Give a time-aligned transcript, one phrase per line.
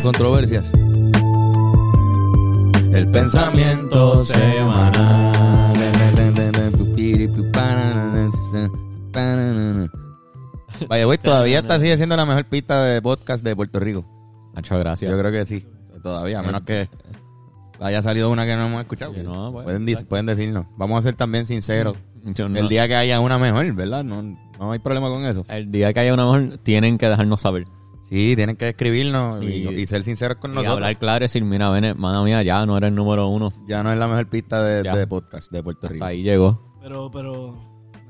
[0.00, 0.72] las controversias.
[2.92, 5.72] El pensamiento semanal.
[10.88, 14.06] Vaya, güey, todavía esta sigue siendo la mejor pista de podcast de Puerto Rico.
[14.54, 15.10] Muchas gracias.
[15.10, 15.66] Yo creo que sí,
[16.02, 16.88] todavía, a menos que
[17.80, 19.12] haya salido una que no hemos escuchado.
[19.12, 20.66] Que no, pues, pueden, decirnos.
[20.76, 21.96] Vamos a ser también sinceros.
[22.24, 24.04] Yo no- El día que haya una mejor, ¿verdad?
[24.04, 25.44] No, no hay problema con eso.
[25.48, 27.66] el día que haya una mejor, tienen que dejarnos saber.
[28.10, 30.74] Sí, tienen que escribirnos y, Y- y ser sinceros con Y nosotros.
[30.74, 33.52] hablar claro y decir, mira, ven, mano mía, ya no eres el número uno.
[33.68, 36.04] Ya no es la mejor pista de, podcast de Puerto Rico.
[36.04, 36.76] Ahí llegó.
[36.82, 37.54] Pero, pero.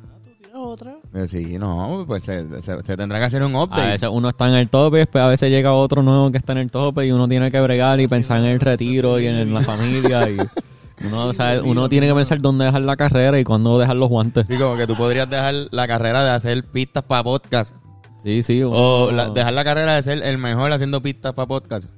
[0.03, 0.97] Nada, tú tiras otra.
[1.13, 3.89] Eh, Sí, no, pues se, se- se tendrá que hacer un A update.
[3.91, 6.59] veces uno está en el tope, después a veces llega otro nuevo que está en
[6.59, 9.61] el tope y uno tiene que bregar y pensar en el retiro y en la
[9.61, 10.31] familia.
[10.31, 10.39] y
[11.07, 14.09] uno, o sea, uno tiene que pensar dónde dejar la carrera y cuándo dejar los
[14.09, 14.47] guantes.
[14.47, 17.75] Sí, como que tú podrías dejar la carrera de hacer pistas para podcast.
[18.23, 18.63] Sí, sí.
[18.65, 21.89] O la- dejar la carrera de ser el mejor haciendo pistas para podcast.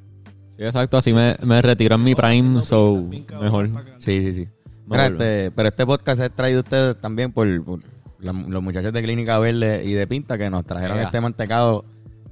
[0.56, 0.96] Sí, exacto.
[0.98, 3.04] Así me, me retiro en mi prime, so
[3.40, 3.68] mejor.
[3.98, 4.48] Sí, sí, sí.
[4.86, 7.80] Mira, este, pero este podcast es traído ustedes también por, por
[8.20, 11.84] la- los muchachos de Clínica Verde y de Pinta que nos trajeron este mantecado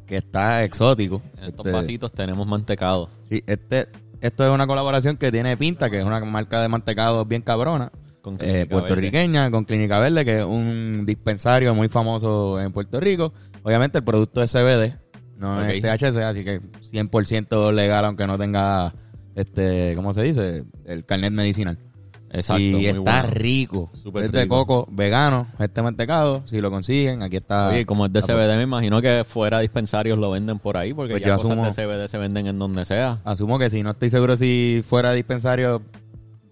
[0.07, 1.23] que está exótico.
[1.39, 3.09] En estos Este, vasitos tenemos mantecado.
[3.29, 3.89] Sí, este,
[4.21, 7.91] esto es una colaboración que tiene Pinta, que es una marca de mantecado bien cabrona.
[8.21, 13.33] Con eh, puertorriqueña con Clínica Verde, que es un dispensario muy famoso en Puerto Rico.
[13.63, 14.95] Obviamente el producto es CBD,
[15.37, 16.61] no es THC, así que
[16.93, 18.95] 100% legal, aunque no tenga,
[19.35, 20.65] este, ¿cómo se dice?
[20.85, 21.79] El carnet medicinal.
[22.33, 22.63] Exacto.
[22.63, 23.35] y muy está bueno.
[23.35, 23.91] rico.
[23.93, 24.65] Súper es de rico.
[24.65, 26.43] coco vegano, este mantecado.
[26.45, 27.71] Si lo consiguen, aquí está.
[27.71, 31.15] Oye, como es de CBD, me imagino que fuera dispensarios lo venden por ahí, porque
[31.15, 33.19] Pues ya yo cosas asumo- de CBD se venden en donde sea.
[33.25, 35.83] Asumo que si no estoy seguro si fuera dispensario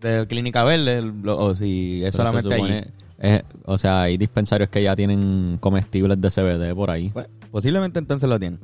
[0.00, 2.84] de Clínica Verde lo- o si es Pero solamente allí.
[3.18, 7.10] Es- o sea, hay dispensarios que ya tienen comestibles de CBD por ahí.
[7.10, 8.60] Pues, posiblemente entonces lo tienen.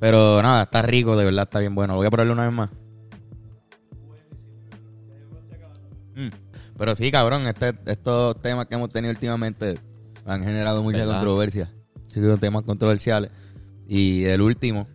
[0.00, 1.94] Pero nada, está rico, de verdad, está bien bueno.
[1.94, 2.70] Lo voy a probarlo una vez más.
[6.14, 6.28] Mm.
[6.76, 9.78] Pero sí, cabrón, este, estos temas que hemos tenido últimamente
[10.24, 11.14] han generado mucha ¿Verdad?
[11.14, 11.72] controversia.
[12.06, 13.30] Sí, son temas controversiales.
[13.88, 14.86] Y el último,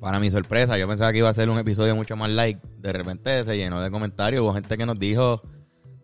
[0.00, 2.58] para mi sorpresa, yo pensaba que iba a ser un episodio mucho más light.
[2.80, 4.42] De repente se llenó de comentarios.
[4.42, 5.42] Hubo gente que nos dijo,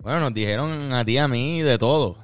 [0.01, 2.19] bueno, nos dijeron a ti y a mí de todo.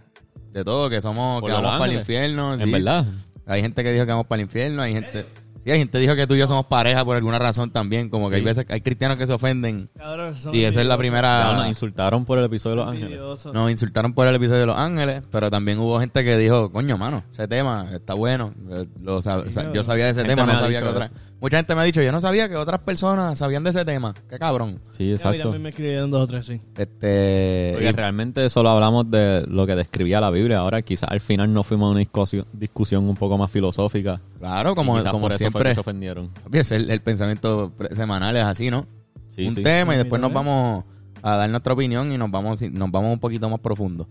[0.52, 2.54] De todo, que somos, Por que vamos para el infierno.
[2.54, 2.70] En sí.
[2.70, 3.04] verdad.
[3.46, 5.26] Hay gente que dijo que vamos para el infierno, hay gente...
[5.64, 8.08] Sí, hay gente que dijo que tú y yo somos pareja por alguna razón también,
[8.10, 11.52] como que hay veces hay cristianos que se ofenden Cabrón, y esa es la primera...
[11.54, 13.44] Nos insultaron por el episodio de Los Ángeles.
[13.52, 16.96] Nos insultaron por el episodio de Los Ángeles, pero también hubo gente que dijo, coño,
[16.96, 18.54] mano, ese tema está bueno.
[18.70, 21.06] Eh, lo sab- yo sabía de ese tema, no sabía que otra...
[21.06, 21.14] eso.
[21.40, 24.12] Mucha gente me ha dicho, yo no sabía que otras personas sabían de ese tema.
[24.28, 24.80] Qué cabrón.
[24.88, 25.42] Sí, A mí exacto.
[25.42, 26.60] también me escribieron dos o tres, sí.
[26.76, 27.70] Este...
[27.74, 30.58] Porque y- realmente solo hablamos de lo que describía la Biblia.
[30.58, 34.20] Ahora quizás al final nos fuimos a una discusión, discusión un poco más filosófica.
[34.40, 35.64] claro, como, como por eso fue siempre...
[35.70, 36.30] que se ofendieron.
[36.52, 38.86] Es el, el pensamiento semanal es así, ¿no?
[39.28, 39.62] Sí, un sí.
[39.62, 40.84] tema y después nos vamos
[41.22, 44.08] a dar nuestra opinión y nos vamos nos vamos un poquito más profundo.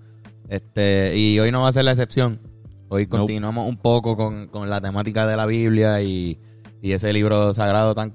[0.47, 2.39] Este, y hoy no va a ser la excepción.
[2.87, 3.17] Hoy Nope.
[3.17, 6.39] continuamos un poco con, con la temática de la Biblia y,
[6.81, 8.13] y ese libro sagrado tan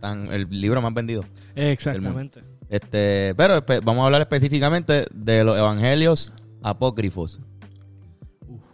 [0.00, 1.24] tan el libro más vendido.
[1.54, 2.42] Exactamente.
[2.68, 6.32] Este, pero vamos a hablar específicamente de los evangelios
[6.62, 7.40] apócrifos.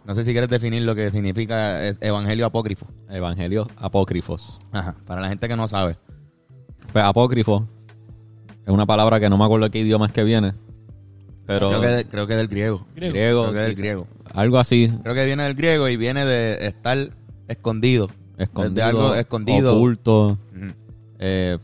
[0.05, 2.87] No sé si quieres definir lo que significa es evangelio apócrifo.
[3.09, 4.59] Evangelios apócrifos.
[4.71, 5.97] Ajá, para la gente que no sabe.
[6.91, 7.67] Pues apócrifo
[8.65, 10.53] es una palabra que no me acuerdo qué idioma es que viene.
[11.45, 12.85] Pero creo que de- creo que del griego.
[12.95, 13.13] Griego.
[13.13, 14.07] griego, Creo que del griego.
[14.33, 17.11] algo así, Creo que viene del griego y viene de estar
[17.47, 18.09] escondido.
[18.43, 19.75] Escondido, De algo escondido.
[19.75, 20.37] oculto,
[21.19, 21.57] eh,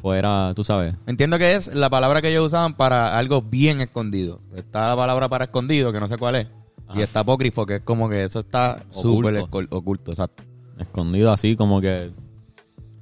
[0.00, 0.94] fuera, tú sabes.
[1.06, 4.40] Entiendo que es la palabra que ellos usaban para algo bien escondido.
[4.54, 6.46] Está la palabra para escondido, que no sé cuál es.
[6.94, 10.10] Y está apócrifo, que es como que eso está súper Oculto.
[10.10, 10.42] Exacto.
[10.78, 12.10] escondido así como que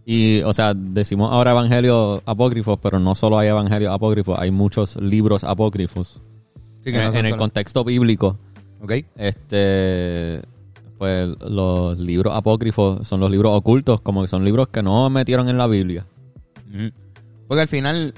[0.05, 4.97] y o sea decimos ahora evangelios apócrifos pero no solo hay evangelios apócrifos hay muchos
[4.97, 6.23] libros apócrifos
[6.83, 8.37] Sí, que en, no en el contexto bíblico
[8.83, 8.93] ¿Ok?
[9.17, 10.41] este
[10.99, 15.49] pues los libros apócrifos son los libros ocultos como que son libros que no metieron
[15.49, 16.05] en la Biblia.
[17.47, 18.15] Porque al final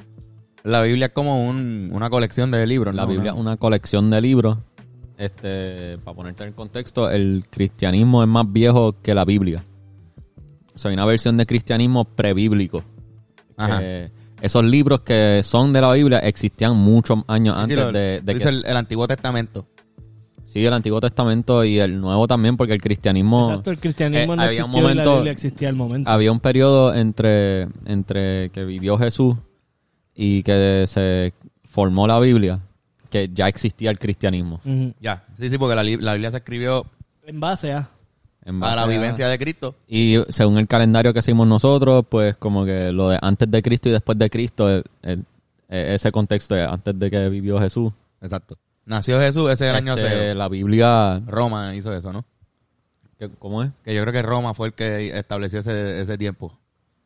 [0.64, 2.94] la Biblia es como un- una colección de libros.
[2.94, 3.08] la ¿no?
[3.08, 4.58] Biblia es Una- colección de libros
[5.18, 9.62] este para ponerte en contexto el cristianismo es más viejo que la Biblia
[10.74, 12.82] o sea, hay una versión de cristianismo prebíblico
[13.58, 13.80] Ajá.
[13.80, 14.10] que
[14.40, 18.34] esos libros que son de la Biblia existían muchos años Sí, antes lo- de, de
[18.34, 19.66] que el, el Antiguo Testamento.
[20.52, 24.36] Sí el Antiguo Testamento y el Nuevo también porque el cristianismo Exacto, el cristianismo eh,
[24.36, 26.10] no había un existió y la momento- Biblia existía al momento.
[26.10, 29.36] había un periodo entre entre que vivió Jesús
[30.14, 31.32] y que se
[31.64, 32.60] formó la Biblia
[33.10, 34.60] que ya existía el cristianismo.
[35.00, 35.24] Ya.
[35.38, 36.84] Sí, sí, porque la, la Biblia se escribió
[37.26, 37.90] En base a...
[38.44, 39.74] En a la base vivencia de Cristo.
[39.88, 43.88] Y según el calendario que hicimos nosotros, pues como que lo de antes de Cristo
[43.88, 45.22] y después de Cristo, eh, eh,
[45.68, 47.92] ese contexto es antes de que vivió Jesús.
[48.20, 48.56] Exacto.
[48.86, 50.34] Nació Jesús, ese es el año Este, cero.
[50.38, 52.24] La Biblia, Roma hizo eso, ¿no?
[53.18, 53.70] ¿qué- ¿cómo es?
[53.84, 56.58] Que yo creo que Roma fue el que estableció ese, ese tiempo.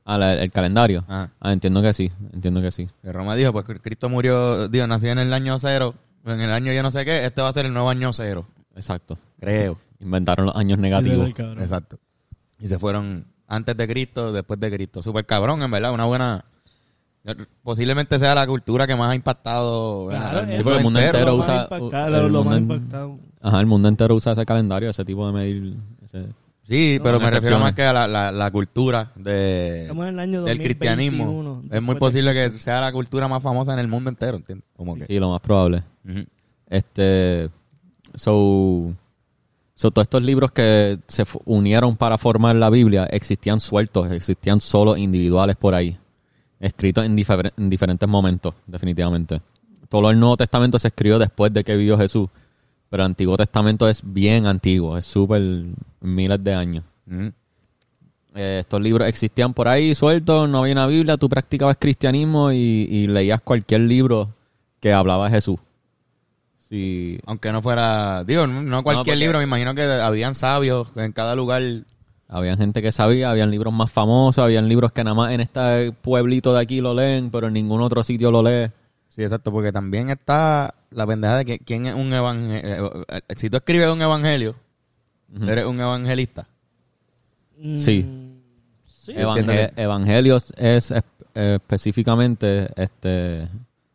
[0.05, 1.05] Ah, la- el calendario.
[1.09, 2.89] Ah, Ah, entiendo que sí, entiendo que sí.
[3.03, 5.95] que Roma dijo, pues Cristo murió, Dios nació en el año cero,
[6.25, 8.47] en el año yo no sé qué, este va a ser el nuevo año cero,
[8.77, 9.19] Exacto.
[9.41, 9.79] creo.
[10.01, 11.31] Inventaron los años negativos.
[11.39, 11.99] Exacto.
[12.59, 15.03] Y se fueron antes de Cristo, después de Cristo.
[15.03, 16.45] Súper cabrón, en verdad, una buena...
[17.63, 22.27] Posiblemente sea la cultura que más ha impactado Claro, el mundo entero lo usa- impactado,
[22.27, 23.19] el lo mundo en- impactado.
[23.41, 25.77] Ajá, el mundo entero usa ese calendario, ese tipo de medir.
[26.05, 26.27] ese-
[26.67, 30.19] Sí, pero me refiero más que a la, la, la cultura de, Estamos en el
[30.21, 31.63] año del 2021, cristianismo.
[31.71, 34.67] Es muy posible que sea la cultura más famosa en el mundo entero, ¿entiendes?
[34.75, 35.05] Como que...
[35.07, 35.83] Sí, lo más probable.
[36.69, 37.51] Este.
[38.15, 38.93] So.
[39.77, 44.97] So, todos estos libros que se unieron para formar la Biblia existían sueltos, existían solo
[44.97, 45.99] individuales por ahí,
[46.67, 49.41] escritos en, difer- en diferentes momentos, definitivamente.
[49.89, 52.29] Todo el Nuevo Testamento se escribió después de que vivió Jesús,
[52.91, 55.43] pero el Antiguo Testamento es bien antiguo, es súper
[56.01, 56.85] miles de años.
[57.11, 57.33] Ujú.
[58.37, 62.57] Eh, estos libros existían por ahí sueltos, no había una Biblia, tú practicabas cristianismo y,
[62.91, 64.31] y leías cualquier libro
[64.81, 65.59] que hablaba de Jesús.
[66.69, 68.25] Sí, Aunque no fuera...
[68.25, 71.63] Digo, no no cualquier porque- libro, me imagino que habían sabios en cada lugar...
[72.29, 75.93] Había gente que sabía, habían libros más famosos, habían libros que nada más en este
[75.93, 78.71] pueblito de aquí lo leen, pero en ningún otro sitio lo lee.
[79.09, 83.05] Sí, exacto, porque también está la pendeja de que quién es un evangelio.
[83.37, 84.57] Si tú escribes un evangelio,
[85.47, 86.47] eres un evangelista.
[87.59, 88.07] Mm, Sí.
[88.87, 89.13] sí.
[89.13, 91.05] Evangel- Evangelios es es-
[91.35, 93.49] específicamente este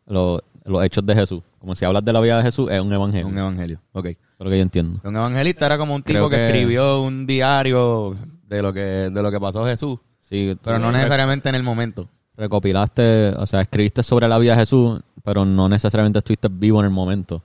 [0.06, 1.42] lo- los hechos de Jesús.
[1.58, 3.26] Como si hablas de la vida de Jesús, es un evangelio.
[3.28, 4.08] Un evangelio, ok.
[4.40, 5.00] Eso es lo que yo entiendo.
[5.04, 8.16] Un evangelista era como un tipo que, que- escribió un diario
[8.48, 12.08] de lo que de lo que pasó Jesús, Sí, pero no necesariamente en el momento.
[12.36, 16.86] recopilaste, o sea, escribiste sobre la vida de Jesús, pero no necesariamente estuviste vivo en
[16.86, 17.42] el momento.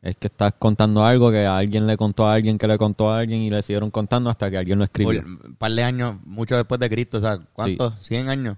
[0.00, 3.18] Es que estás contando algo que alguien le contó a alguien que le contó a
[3.18, 5.20] alguien y le siguieron contando hasta que alguien lo escribió.
[5.20, 7.94] Por un par de años, mucho después de Cristo, o sea, ¿cuántos?
[8.08, 8.56] ¿100 años?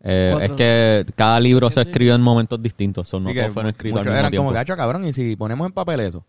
[0.00, 4.00] Eh, es que cada libro se escribió en momentos distintos, son no todos fueron escritos
[4.00, 4.46] al mismo eran tiempo.
[4.46, 6.24] como gacho, cabrón, y si ponemos en papel eso.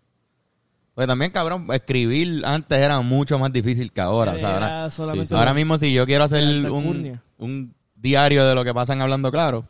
[0.95, 4.33] Pues también, cabrón, escribir antes era mucho más difícil que ahora.
[4.33, 4.67] o sea, ahora,
[5.25, 5.33] sí.
[5.39, 9.65] ahora mismo si yo quiero hacer un, un diario de lo que pasan hablando claro,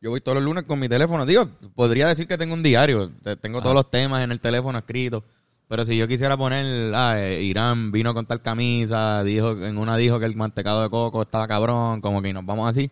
[0.00, 1.24] yo voy todos los lunes con mi teléfono.
[1.24, 3.10] Digo, podría decir que tengo un diario.
[3.22, 5.22] te- Tengo todos los temas en el teléfono escritos.
[5.68, 9.96] Pero si yo quisiera poner, ah, eh, Irán vino con tal camisa, dijo, en una
[9.96, 12.88] dijo que el mantecado de coco estaba cabrón, como que nos vamos así.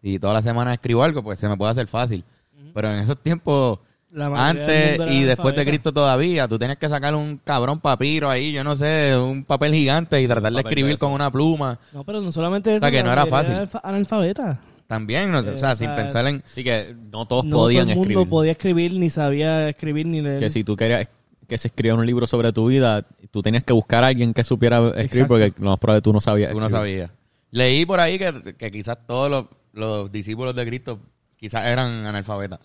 [0.00, 2.24] Y toda la semana escribo algo, pues se me puede hacer fácil.
[2.72, 3.80] Pero en esos tiempos,
[4.16, 5.64] antes era y después de.
[5.64, 9.74] Cristo todavía, tú tienes que sacar un cabrón papiro ahí, yo no sé, un papel
[9.74, 11.78] gigante y tratar de escribir con una pluma.
[11.92, 12.80] No, pero no solamente eso.
[12.80, 13.54] sea, que no era fácil.
[13.54, 14.60] alfa- Analfabeta.
[14.86, 16.42] También, no- o sea, o sin sea, pensar en...
[16.44, 18.28] Así que no todos no podían todo el mundo escribir.
[18.28, 20.40] podía escribir, ni sabía escribir, ni leer.
[20.40, 21.08] Que si tú querías
[21.48, 24.44] que se escribiera un libro sobre tu vida, tú tenías que buscar a alguien que
[24.44, 25.28] supiera escribir Exacto.
[25.28, 26.52] porque lo más probable tú no sabías.
[26.52, 26.80] Tú no escribir.
[26.80, 27.10] sabías.
[27.50, 31.00] Leí por ahí que, que quizás todos los, los discípulos de Cristo
[31.36, 32.60] quizás eran analfabetas.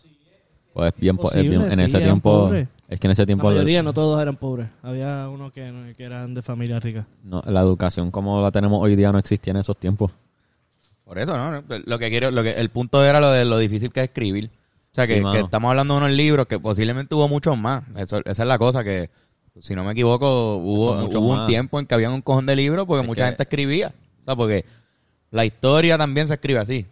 [0.73, 2.67] Pues bien, Posible, en sí, ese tiempo, pobres.
[2.87, 4.67] es que en ese la tiempo mayoría, no todos eran pobres.
[4.83, 7.05] Había unos que, que eran de familia rica.
[7.23, 10.11] no, la educación como la tenemos hoy día no existía en esos tiempos.
[11.03, 11.63] Por eso, ¿no?
[11.85, 14.51] Lo que quiero, lo que, el punto era lo de lo difícil que es escribir.
[14.91, 15.33] O sea, que, Sí, mano.
[15.37, 17.83] que estamos hablando de unos libros que posiblemente hubo muchos más.
[17.95, 19.09] Eso, esa es la cosa que,
[19.59, 22.85] si no me equivoco, hubo, hubo un tiempo en que había un cojón de libros
[22.85, 23.91] porque Es mucha que- gente escribía.
[24.21, 24.65] O sea, porque
[25.31, 26.85] la historia también se escribe así.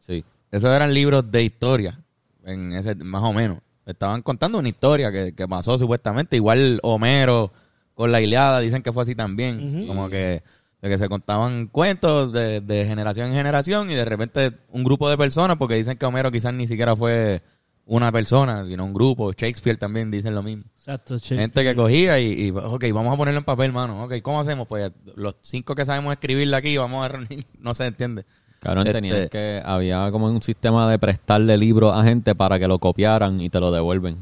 [0.00, 0.22] Sí.
[0.50, 1.98] Esos eran libros de historia,
[2.44, 3.58] en ese, más o menos.
[3.86, 6.36] Estaban contando una historia que, que pasó supuestamente.
[6.36, 7.52] Igual Homero
[7.94, 9.86] con la Iliada dicen que fue así también.
[9.86, 10.42] Como que,
[10.80, 15.08] de que se contaban cuentos de, de generación en generación y de repente un grupo
[15.10, 17.42] de personas, porque dicen que Homero quizás ni siquiera fue
[17.84, 19.32] una persona, sino un grupo.
[19.32, 20.64] Shakespeare también dicen lo mismo.
[20.76, 21.18] Exacto.
[21.18, 24.04] Gente que cogía y, y, ok, vamos a ponerlo en papel, mano.
[24.04, 24.66] Ok, ¿cómo hacemos?
[24.68, 27.46] Pues los cinco que sabemos escribirle aquí, vamos a reunir.
[27.58, 28.24] No se entiende.
[28.62, 32.68] Cabrón, Este- tenían que, había como un sistema de prestarle libros a gente para que
[32.68, 34.18] lo copiaran y te lo devuelven.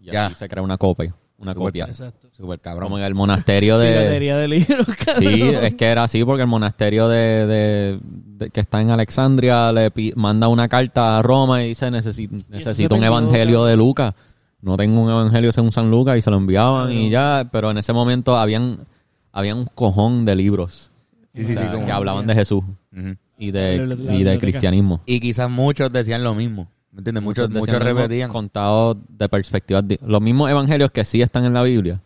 [0.00, 0.26] Y Ya.
[0.26, 1.86] así se crea una copia, una copia.
[1.86, 2.28] Exacto.
[2.30, 2.84] Súper cabrón.
[2.84, 4.18] Como en el monasterio de...
[4.20, 5.16] De libros, cabrón.
[5.18, 7.98] Sí, es que era así porque el monasterio de, de-
[8.38, 12.36] de- que está en Alexandria le pi- manda una carta a Roma y dice necesito,
[12.50, 14.14] necesito un evangelio de Lucas.
[14.60, 17.78] No tengo un evangelio según San Lucas y se lo enviaban y ya, pero en
[17.78, 18.86] ese momento habían,
[19.32, 20.90] habían un cojón de libros
[21.34, 22.62] Sí, sí, sí, que hablaban de Jesús
[22.96, 23.16] Ujú.
[23.38, 25.00] Y de, La- la y de cristianismo.
[25.06, 26.68] Y quizás muchos decían lo mismo.
[26.92, 27.22] ¿Me entiendes?
[27.24, 28.30] Muchos, muchos, decían lo mismo repetían.
[28.30, 29.84] Contados de perspectivas.
[30.04, 32.00] Los mismos evangelios que sí están en la Biblia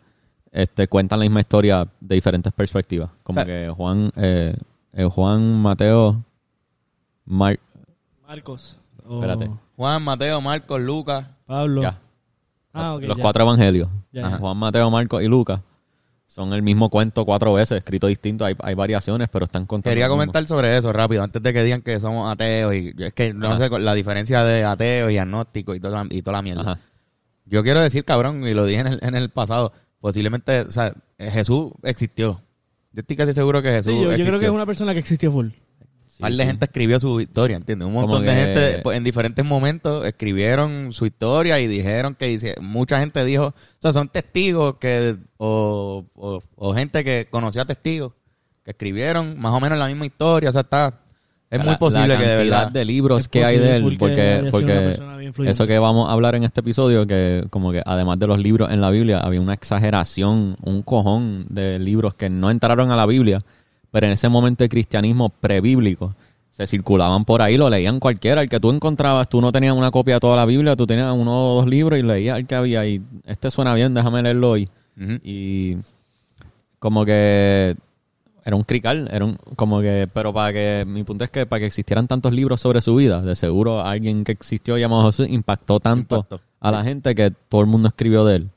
[0.53, 3.11] este, cuentan la misma historia de diferentes perspectivas.
[3.23, 4.57] Como O sea- que Juan, eh,
[4.93, 6.23] eh, Juan, Mateo,
[7.25, 7.59] Mar-
[8.27, 8.79] Marcos.
[9.09, 9.51] Espérate.
[9.77, 11.27] Juan, Mateo, Marcos, Lucas.
[11.47, 11.83] Pablo.
[11.83, 11.99] ya,
[12.73, 13.23] Ah, los ya.
[13.23, 13.89] cuatro evangelios.
[14.13, 14.31] Ya, Ajá.
[14.33, 14.39] ya.
[14.39, 15.61] Juan, Mateo, Marcos y Lucas.
[16.27, 18.45] Son el mismo cuento cuatro veces, escrito distinto.
[18.45, 19.93] Hay, hay variaciones, pero están contando.
[19.93, 22.75] Quería comentar sobre eso rápido, antes de que digan que somos ateos.
[22.75, 23.69] y Es que no Ajá.
[23.69, 26.61] sé la diferencia de ateo y agnóstico y toda la, y toda la mierda.
[26.63, 26.79] Ajá.
[27.47, 30.93] Yo quiero decir, cabrón, y lo dije en el, en el pasado, posiblemente, o sea,
[31.19, 32.43] Jesús existió.
[32.93, 34.31] Yo estoy casi seguro que Jesús Sí, yo, yo existió.
[34.33, 35.49] creo que es una persona que existió full.
[36.17, 36.47] Sí, par de sí.
[36.47, 37.87] gente escribió su historia, ¿entiendes?
[37.87, 42.55] Un montón de gente pues, en diferentes momentos escribieron su historia y dijeron que dice-
[42.61, 47.65] mucha gente dijo, o sea, son testigos que o, o- o gente que conoció a
[47.67, 48.13] testigos
[48.65, 51.01] que escribieron más o menos la misma historia, o sea, está
[51.49, 53.77] es La- muy posible la que de cantidad verdad de libros Es que hay de
[53.77, 54.99] él, porque, porque
[55.45, 58.71] eso que vamos a hablar en este episodio, que como que además de los libros
[58.73, 63.07] en la Biblia, había una exageración, un cojón de libros que no entraron a la
[63.07, 63.43] Biblia,
[63.97, 66.15] pero en ese momento de cristianismo prebíblico
[66.51, 69.91] se circulaban por ahí, lo leían cualquiera, el que tú encontrabas, tú no tenías una
[69.91, 72.55] copia de toda la Biblia, tú tenías uno o dos libros y leías el que
[72.57, 74.69] había y este suena bien, déjame leerlo hoy.
[75.25, 75.79] Y
[76.79, 77.75] como que
[78.45, 81.61] era un crical, era un, como que, pero para que, mi punto es que para
[81.61, 85.81] que existieran tantos libros sobre su vida, de seguro alguien que existió llamado Jesús impactó
[85.81, 86.41] tanto Impactó.
[86.61, 88.51] a la gente que todo el mundo escribió de él.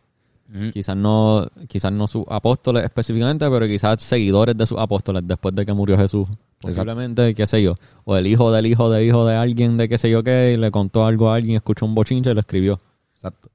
[0.73, 5.63] Quizás no, quizás no sus apóstoles específicamente, pero quizás seguidores de sus apóstoles después de
[5.63, 6.27] que murió Jesús.
[6.59, 7.75] Posiblemente, qué sé yo.
[8.03, 10.57] O el hijo del hijo de hijo de alguien de qué sé yo qué, y
[10.57, 12.79] le contó algo a alguien, escuchó un bochinche y lo escribió.
[13.13, 13.49] Exacto.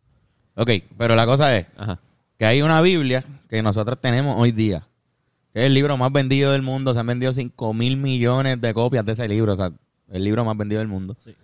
[0.55, 1.99] Ok, pero la cosa es Ajá.
[2.39, 4.87] que hay una Biblia que nosotros tenemos hoy día,
[5.53, 6.95] que es el libro más vendido del mundo.
[6.95, 9.73] Se han vendido 5 mil millones de copias de ese libro, o sea,
[10.09, 11.17] el libro más vendido del mundo.
[11.25, 11.35] Sí.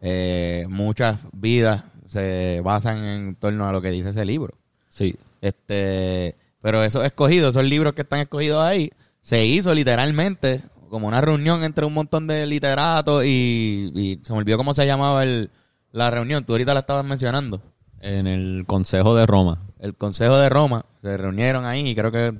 [0.00, 4.54] Eh, muchas vidas se basan en torno a lo que dice ese libro.
[4.92, 5.16] Sí.
[5.40, 11.20] Este, pero esos escogidos, esos libros que están escogidos ahí, se hizo literalmente como una
[11.20, 15.50] reunión entre un montón de literatos y, y se me olvidó cómo se llamaba el,
[15.90, 16.44] la reunión.
[16.44, 17.62] Tú ahorita la estabas mencionando.
[18.00, 19.62] En el Consejo de Roma.
[19.78, 22.34] El Consejo de Roma se reunieron ahí y creo que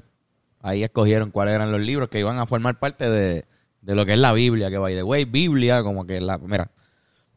[0.61, 3.47] ahí escogieron cuáles eran los libros que iban a formar parte de,
[3.81, 6.71] de lo que es la Biblia, que by the way, Biblia, como que la, mira,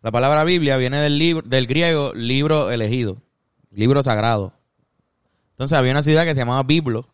[0.01, 3.17] la palabra Biblia viene del libro, del griego libro elegido,
[3.72, 4.53] libro sagrado.
[5.55, 7.07] Entonces había una ciudad que se llamaba Biblo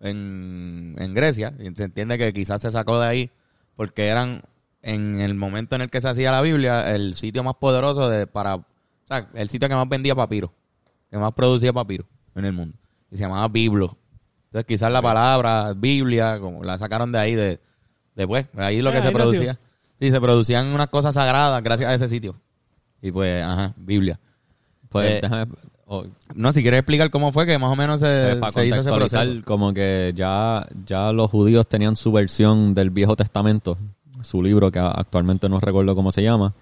[0.00, 3.30] en, en Grecia, y se entiende que quizás se sacó de ahí
[3.76, 4.42] porque eran
[4.82, 8.26] en el momento en el que se hacía la Biblia el sitio más poderoso de
[8.26, 8.64] para, o
[9.06, 10.52] sea, el sitio que más vendía papiro,
[11.10, 12.76] que más producía papiro en el mundo,
[13.10, 13.96] y se llamaba Biblo.
[14.46, 17.60] Entonces quizás la palabra Biblia, como la sacaron de ahí de
[18.14, 19.18] después, ahí lo Ah, que se nació.
[19.18, 19.58] producía.
[20.00, 22.36] Sí, se producían unas cosas sagradas gracias a ese sitio.
[23.00, 24.18] Y pues, ajá, Biblia.
[24.88, 25.46] Pues Eh, déjame,
[25.86, 28.66] oh, No, si quieres explicar cómo fue que más o menos se, Eh, para se
[28.66, 29.42] hizo ese proceso.
[29.44, 33.78] como que ya, ya los judíos tenían su versión del Viejo Testamento,
[34.22, 36.54] su libro que actualmente no recuerdo cómo se llama,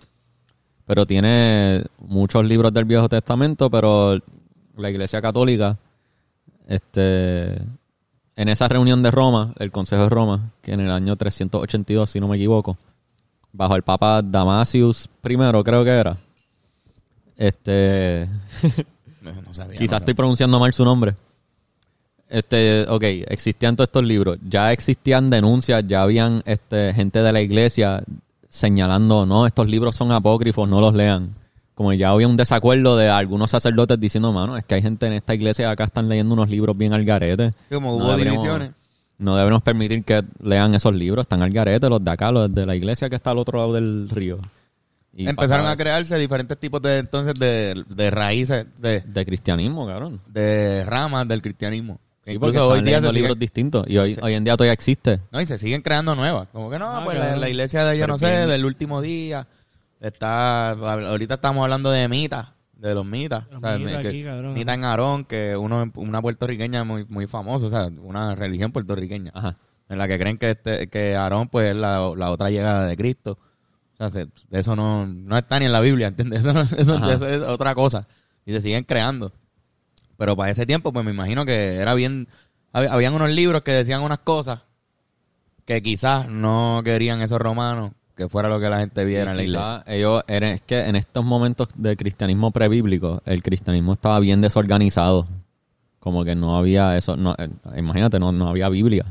[0.86, 4.18] pero tiene muchos libros del Viejo Testamento, pero
[4.76, 5.78] la Iglesia Católica,
[6.66, 7.54] este,
[8.36, 12.20] en esa reunión de Roma, el Consejo de Roma, que en el año 382, si
[12.20, 12.76] no me equivoco,
[13.52, 16.16] bajo el Papa Damasius I, creo que era,
[17.36, 18.28] este,
[19.22, 21.14] No, no sabía, Quizás no estoy pronunciando mal su nombre.
[22.28, 24.38] Este, ok, existían todos estos libros.
[24.48, 28.02] Ya existían denuncias, ya habían este, gente de la iglesia
[28.48, 31.34] señalando, no, estos libros son apócrifos, no los lean.
[31.74, 35.14] Como ya había un desacuerdo de algunos sacerdotes diciendo, mano, es que hay gente en
[35.14, 37.52] esta iglesia acá están leyendo unos libros bien al garete.
[37.70, 38.72] Como hubo divisiones.
[39.18, 42.66] No debemos permitir que lean esos libros, están al garete, los de acá, los de
[42.66, 44.38] la iglesia que está al otro lado del río.
[45.14, 50.20] Y Empezaron a crearse diferentes tipos de entonces de, de raíces, de, De cristianismo, cabrón.
[50.26, 51.98] de ramas del cristianismo.
[52.24, 53.84] Sí, porque Incluso hoy día se siguen, libros distintos.
[53.88, 55.20] Y hoy, hoy en día todavía existe.
[55.32, 56.48] no, y se siguen creando nuevas.
[56.52, 57.40] Como que no, Ah, pues la, claro.
[57.40, 58.48] la iglesia de yo no sé, bien.
[58.48, 59.46] del último día.
[60.00, 63.44] Está, ahorita estamos hablando de mitas, de los mitas.
[63.50, 64.52] Los o sea, mitas que- aquí, cabrón.
[64.54, 69.30] Mita en Aarón, que uno, una puertorriqueña muy, muy famosa, o sea, una religión puertorriqueña.
[69.34, 69.56] Ajá.
[69.88, 72.96] en la que creen que este, que Aarón pues es la, la otra llegada de
[72.96, 73.38] Cristo.
[74.50, 76.40] Eso no, no está ni en la Biblia, ¿entiendes?
[76.44, 77.12] Eso, no- eso, Ajá.
[77.12, 78.06] eso es otra cosa.
[78.44, 79.32] Y se siguen creando.
[80.16, 82.28] Pero para ese tiempo, pues me imagino que era bien...
[82.72, 84.60] hab- Habían unos libros que decían unas cosas
[85.64, 89.42] que quizás no querían esos romanos que fuera lo que la gente viera en la
[89.42, 89.82] iglesia.
[89.86, 95.26] Ellos, es que en estos momentos de cristianismo prebíblico, el cristianismo estaba bien desorganizado.
[95.98, 99.06] Como que no había eso, no, eh, imagínate, no, no había Biblia.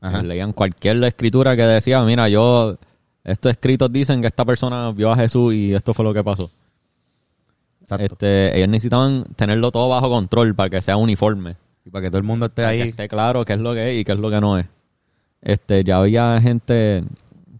[0.00, 0.22] Ajá.
[0.22, 2.78] Leían cualquier escritura que decía, mira, yo,
[3.24, 6.50] estos escritos dicen que esta persona vio a Jesús y esto fue lo que pasó.
[7.82, 8.04] Exacto.
[8.04, 11.56] Este, ellos necesitaban tenerlo todo bajo control para que sea uniforme.
[11.84, 12.88] Y para que todo el mundo esté Para que ahí.
[12.90, 14.66] esté claro qué es lo que es y qué es lo que no es.
[15.40, 17.02] Este, ya había gente,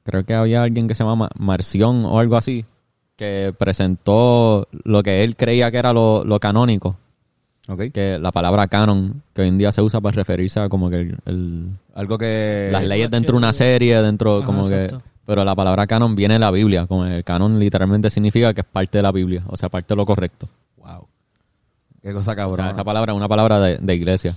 [0.05, 2.65] creo que había alguien que se llama Ma- Marción o algo así,
[3.17, 6.97] que presentó lo que él creía que era lo, lo canónico,
[7.69, 7.91] Ok.
[7.93, 10.97] que la palabra canon, que hoy en día se usa para referirse a como que
[11.01, 12.69] el- el, Algo que...
[12.71, 14.89] las leyes dentro de una serie, dentro Ajá, como que...
[15.25, 18.67] Pero la palabra canon viene de la Biblia, como el canon literalmente significa que es
[18.67, 20.49] parte de la Biblia, o sea, parte de lo correcto.
[20.77, 21.07] Wow.
[22.03, 22.57] Qué cosa O cabrón.
[22.67, 24.37] sea, esa palabra es una palabra de, de iglesia.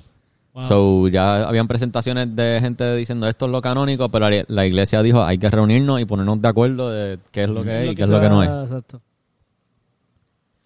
[0.54, 0.64] Wow.
[0.68, 5.24] So, ya habían presentaciones de gente diciendo esto es lo canónico, pero la, iglesia dijo
[5.24, 8.04] hay que reunirnos y ponernos de acuerdo de qué es lo que es y qué
[8.04, 8.50] es lo que no es.
[8.50, 9.02] Exacto.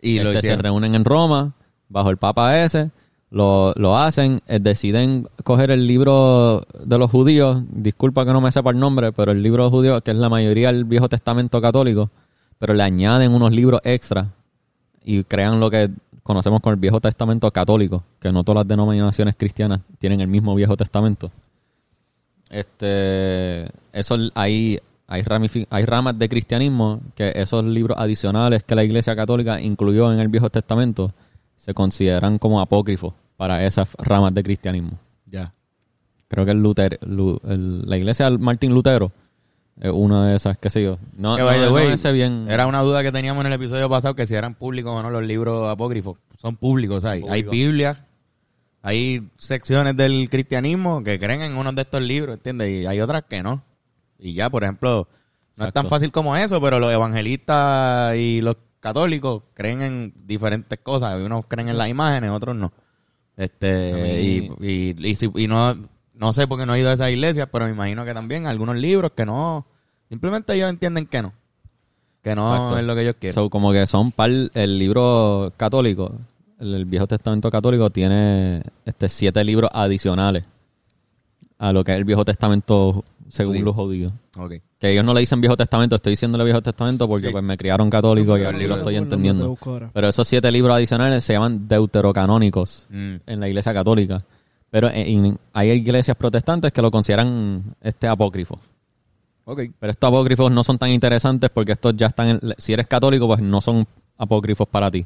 [0.02, 0.64] y lo Este, se hicieron.
[0.64, 1.54] reúnen en Roma,
[1.88, 2.92] bajo el Papa ese,
[3.32, 8.52] lo, lo hacen, eh, deciden coger el libro de los judíos, disculpa que no me
[8.52, 11.62] sepa el nombre, pero el libro de judíos, que es la mayoría del Viejo Testamento
[11.62, 12.10] católico,
[12.58, 14.34] pero le añaden unos libros extra
[15.04, 15.90] y crean lo que
[16.24, 20.56] conocemos con el Viejo Testamento católico, que no todas las denominaciones cristianas tienen el mismo
[20.56, 21.32] Viejo Testamento.
[22.50, 25.24] Este, eso hay, hay,
[25.70, 30.30] hay ramas de cristianismo que esos libros adicionales que la Iglesia Católica incluyó en el
[30.30, 31.14] Viejo Testamento
[31.60, 34.98] se consideran como apócrifos para esas ramas de cristianismo.
[35.26, 35.54] Ya.
[36.30, 39.12] Creo que el Luter, Lu- el- la Iglesia de Martín Lutero
[39.80, 40.98] es una de esas, qué sé yo.
[41.18, 42.48] No, Que, no, no way, bien.
[42.50, 45.10] Era una duda que teníamos en el episodio pasado que si eran públicos o no
[45.10, 46.18] los libros apócrifos.
[46.38, 47.24] Son públicos, hay.
[47.30, 47.44] Hay.
[47.44, 47.98] Biblias,
[48.82, 52.84] hay secciones del cristianismo que creen en uno de estos libros, ¿entiendes?
[52.84, 53.62] Y hay otras que no.
[54.18, 55.08] Y ya, por ejemplo,
[55.58, 60.80] no es tan fácil como eso, pero los evangelistas y los católicos creen en diferentes
[60.80, 61.20] cosas.
[61.22, 62.72] Unos creen en las imágenes, otros no.
[63.38, 65.76] Este, A mí- y, y, y si- y no,
[66.14, 68.48] no sé por qué no he ido a esas iglesias, pero me imagino que también
[68.48, 69.66] algunos libros que no,
[70.10, 71.34] simplemente ellos entienden que no.
[72.22, 72.78] Que no Exacto.
[72.80, 73.34] es lo que ellos quieren.
[73.34, 76.14] So, como que son par, el libro católico,
[76.60, 80.44] el, el Viejo Testamento católico tiene este siete libros adicionales
[81.60, 83.66] a lo que es el Viejo Testamento según Judío.
[83.66, 84.14] los judíos.
[84.80, 87.32] Que ellos no le dicen Viejo Testamento, estoy diciéndole Viejo Testamento porque Sí.
[87.32, 89.56] pues me criaron católico y así sí lo estoy entendiendo.
[89.94, 93.16] Pero esos siete libros adicionales se llaman deuterocanónicos Mm.
[93.28, 94.24] en la iglesia católica.
[94.72, 98.60] Pero en- en- hay iglesias protestantes que lo consideran este apócrifo.
[99.46, 99.62] Ok.
[99.80, 102.30] Pero estos apócrifos no son tan interesantes porque estos ya están...
[102.30, 103.86] en- si eres católico, pues no son
[104.18, 105.06] apócrifos para ti.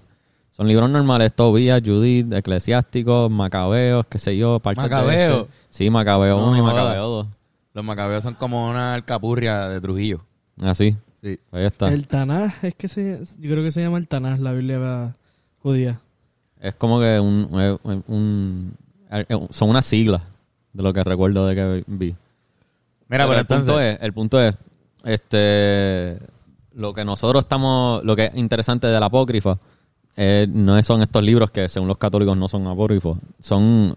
[0.56, 5.42] Son libros normales, Tobías, Judith, Eclesiásticos, Macabeos, qué sé yo, parte de ¿Macabeo?
[5.42, 5.54] este.
[5.72, 6.62] Sí, Macabeo No 1 y.
[6.62, 7.28] Macabeo 2.
[7.74, 10.22] Los macabeos son como una alcapurria de Trujillo.
[10.62, 11.40] Así, Sí.
[11.52, 11.88] ahí está.
[11.92, 15.16] El Tanaj, es que se, yo creo que se llama el Tanaj, la Biblia
[15.64, 16.00] judía.
[16.62, 18.78] Es como que un, eh, un-
[19.12, 20.22] eh, son unas siglas
[20.72, 22.16] de lo que recuerdo de que vi.
[23.08, 23.96] Mira, pero, el punto entonces...
[23.96, 24.56] es, el punto es,
[25.04, 26.20] este,
[26.76, 29.58] lo que nosotros estamos, lo que es interesante del apócrifa,
[30.16, 33.96] eh, no son estos libros que según los católicos no son apócrifos, son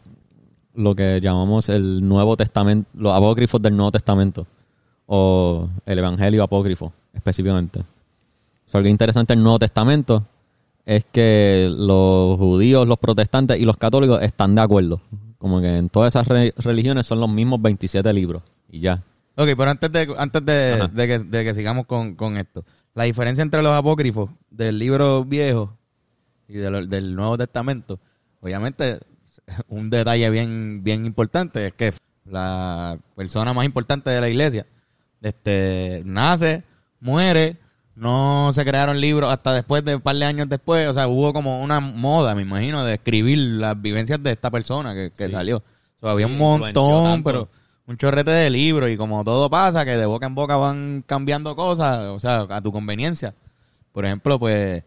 [0.75, 4.47] lo que llamamos el Nuevo Testamento, los apócrifos del Nuevo Testamento,
[5.07, 7.81] o el Evangelio apócrifo, específicamente.
[7.81, 10.25] O sea, algo interesante del Nuevo Testamento
[10.85, 15.01] es que los judíos, los protestantes y los católicos están de acuerdo.
[15.39, 18.43] Como que en todas esas re- religiones son los mismos 27 libros.
[18.71, 19.03] Y ya.
[19.37, 22.65] Ok, pero antes de, antes de que, de que sigamos con, con esto.
[22.95, 25.73] La diferencia entre los apócrifos del libro viejo
[26.49, 27.99] y de lo- del Nuevo Testamento,
[28.41, 29.01] obviamente,
[29.69, 31.93] un detalle bien, bien importante es que
[32.25, 34.67] la persona más importante de la iglesia
[35.23, 36.63] este, nace,
[37.01, 37.57] muere,
[37.95, 40.87] no se crearon libros hasta después de un par de años después.
[40.89, 44.95] O sea, hubo como una moda, me imagino, de escribir las vivencias de esta persona
[44.95, 45.33] que, que Sí.
[45.33, 45.59] salió.
[45.59, 47.49] O sea, había Sí, un montón, pero
[47.87, 51.57] un chorrete de libros y como todo pasa, que de boca en boca van cambiando
[51.57, 53.35] cosas, o sea, a tu conveniencia.
[53.93, 54.83] Por ejemplo, pues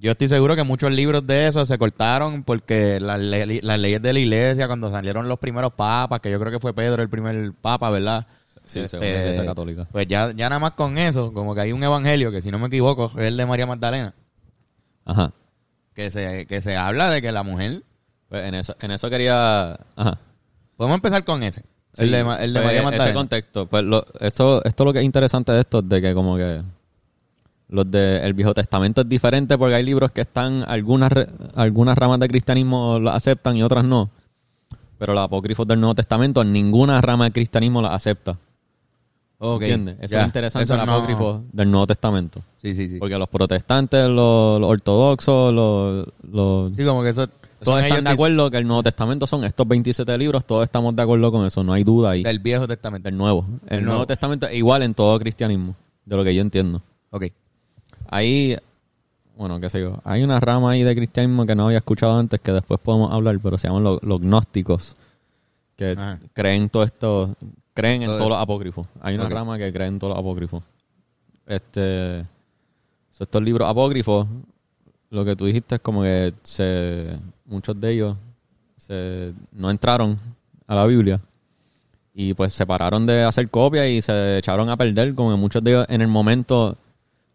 [0.00, 4.00] yo estoy seguro que muchos libros de esos se cortaron porque las, le- las leyes
[4.02, 7.08] de la iglesia, cuando salieron los primeros papas, que yo creo que fue Pedro el
[7.08, 8.26] primer papa, ¿verdad?
[8.64, 9.88] Sí, Este, según la iglesia católica.
[9.92, 12.58] Pues ya, ya nada más con eso, como que hay un evangelio que si no
[12.58, 14.14] me equivoco es el de María Magdalena,
[15.04, 15.32] Ajá.
[15.94, 17.82] que se, que se habla de que la mujer...
[18.28, 19.72] Pues en eso, en eso quería.
[19.96, 20.18] Ajá.
[20.76, 21.62] Podemos empezar con ese,
[21.96, 23.14] el Sí, de, el de pues, María Ese Magdalena.
[23.14, 23.66] contexto.
[23.66, 26.62] Pues lo, esto, esto lo que es interesante de esto es de que como que
[27.70, 31.10] los de el Viejo Testamento es diferente porque hay libros que están, algunas,
[31.54, 34.10] algunas ramas de cristianismo las aceptan y otras no.
[34.98, 38.36] Pero los apócrifos del Nuevo Testamento, ninguna rama de cristianismo las acepta.
[39.38, 39.96] Ok, ¿Entiendes?
[40.00, 42.42] Eso es interesante eso el no- apócrifo del Nuevo Testamento.
[42.60, 42.98] Sí, sí, sí.
[42.98, 47.26] Porque los protestantes, los, los ortodoxos, los, los Sí, como que eso...
[47.62, 51.00] todos están de acuerdo que el Nuevo Testamento son estos 27 libros, todos estamos de
[51.02, 52.22] acuerdo con eso, no hay duda ahí.
[52.22, 53.08] Del Viejo Testamento.
[53.08, 53.46] Del Nuevo.
[53.62, 54.06] El, Del Nuevo Nuevo.
[54.06, 56.82] Testamento es igual en todo cristianismo, de lo que yo entiendo.
[57.08, 57.24] Ok.
[58.10, 58.58] Hay
[59.36, 59.98] bueno, qué sé yo.
[60.04, 63.38] Hay una rama ahí de cristianismo que no había escuchado antes que después podemos hablar,
[63.42, 64.96] pero se llaman los, los gnósticos,
[65.76, 66.20] que Ajá.
[66.34, 67.34] creen todo esto,
[67.72, 68.86] creen en Todo todos los apócrifos.
[69.00, 70.62] Hay una rama que cree en todos los apócrifos.
[71.46, 72.26] Este,
[73.18, 74.26] estos libros apócrifos,
[75.10, 78.16] lo que tú dijiste es como que se, muchos de ellos
[78.76, 80.18] se, no entraron
[80.66, 81.20] a la Biblia
[82.14, 85.62] y pues se pararon de hacer copias y se echaron a perder, como que muchos
[85.62, 86.76] de ellos en el momento,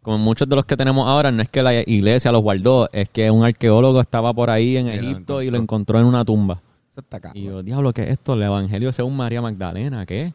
[0.06, 3.10] como muchos de los que tenemos ahora, no es que la iglesia los guardó, es
[3.10, 6.00] que un arqueólogo estaba por ahí en Egipto y lo encontró.
[6.00, 6.62] en una tumba.
[6.90, 7.32] Eso está acá.
[7.34, 8.36] Y yo, diablo, ¿qué es esto?
[8.36, 10.34] El Evangelio según María Magdalena, ¿qué?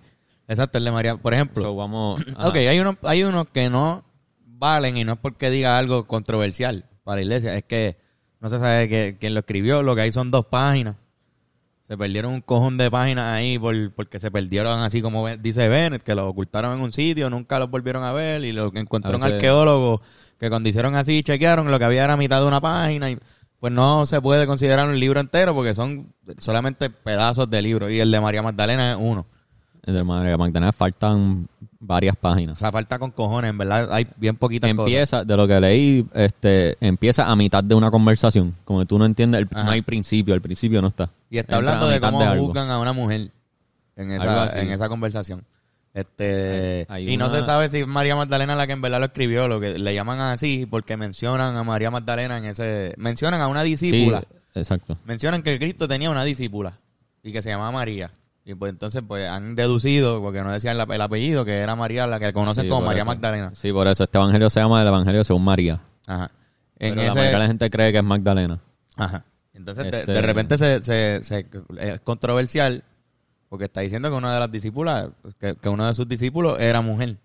[0.48, 1.16] Exacto, el de María.
[1.16, 2.20] Por ejemplo, So, vamos.
[2.36, 2.48] ajá.
[2.48, 4.02] ok, hay unos, hay unos que no
[4.44, 7.96] valen y no es porque diga algo controversial para la iglesia, es que
[8.40, 10.96] no se sabe que- quién lo escribió, lo que hay son dos páginas.
[11.90, 16.04] Se perdieron un cojón de páginas ahí por, porque se perdieron así como dice Bennett,
[16.04, 19.16] que los ocultaron en un sitio, nunca los volvieron a ver y lo que encontró
[19.16, 20.00] un arqueólogo
[20.38, 23.18] que cuando hicieron así chequearon lo que había era mitad de una página y
[23.58, 27.98] pues no se puede considerar un libro entero porque son solamente pedazos de libro y
[27.98, 29.26] el de María Magdalena es uno.
[29.84, 31.48] De María Magdalena faltan
[31.80, 32.58] varias O páginas.
[32.58, 34.86] sea, falta con cojones, en verdad hay bien poquitas cosas.
[34.86, 38.54] Empieza, de lo que leí, este, empieza a mitad de una conversación.
[38.64, 41.08] Como que tú no entiendes, el- no hay principio, el principio no está.
[41.30, 43.30] Y está Entra hablando de cómo juzgan a una mujer
[43.96, 45.44] en esa, en esa conversación.
[45.94, 49.00] Este, Hay- hay y no se sabe si es María Magdalena la que en verdad
[49.00, 53.40] lo escribió, lo que le llaman así porque mencionan a María Magdalena en ese mencionan
[53.40, 54.22] a una Sí, discípula.
[54.54, 54.98] exacto.
[55.04, 56.78] Mencionan que Cristo tenía una discípula
[57.24, 58.10] y que se llamaba María.
[58.50, 62.18] Y pues entonces pues han deducido, porque no decían el apellido, que era María la
[62.18, 63.10] que conocen Sí, como María eso.
[63.10, 63.52] Magdalena.
[63.54, 65.80] Sí, por eso este evangelio se llama el evangelio según María.
[66.06, 66.32] Ajá.
[66.76, 68.58] En Pero la mayoría de la gente cree que es Magdalena.
[68.96, 69.24] Ajá.
[69.54, 71.46] Entonces, de- Este- de, repente se, se, se-
[71.78, 72.82] es controversial
[73.48, 76.80] porque está diciendo que una de las discípulas, que, que uno de sus discípulos era
[76.80, 77.18] mujer.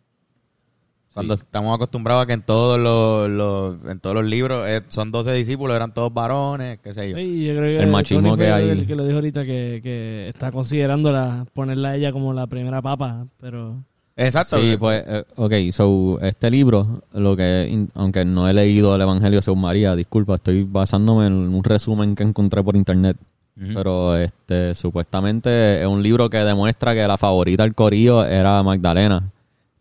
[1.16, 1.44] Cuando Sí.
[1.46, 5.32] estamos acostumbrados a que en todos los, los- en todos los libros eh, son 12
[5.34, 7.16] discípulos, eran todos varones, qué sé yo.
[7.18, 8.70] Sí, yo creo que El machismo Tony que hay.
[8.70, 12.82] El que lo dijo ahorita que, que está considerándola, ponerla a ella como la primera
[12.82, 13.82] papa, pero...
[14.18, 14.58] Exacto.
[14.60, 19.42] Sí, pues, eh, ok, so, este libro, lo que, aunque no he leído el Evangelio
[19.42, 23.18] según María, disculpa, estoy basándome en un resumen que encontré por internet,
[23.58, 23.74] Ujú.
[23.74, 29.32] pero este, supuestamente es un libro que demuestra que la favorita del corillo era Magdalena,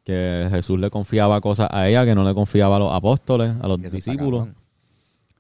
[0.05, 3.69] que Jesús le confiaba cosas a ella que no le confiaba a los apóstoles, a
[3.69, 4.49] los eso discípulos.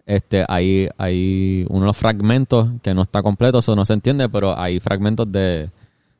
[0.07, 4.29] Este, hay, hay uno de los fragmentos que no está completo, eso no se entiende,
[4.29, 5.71] pero hay fragmentos de,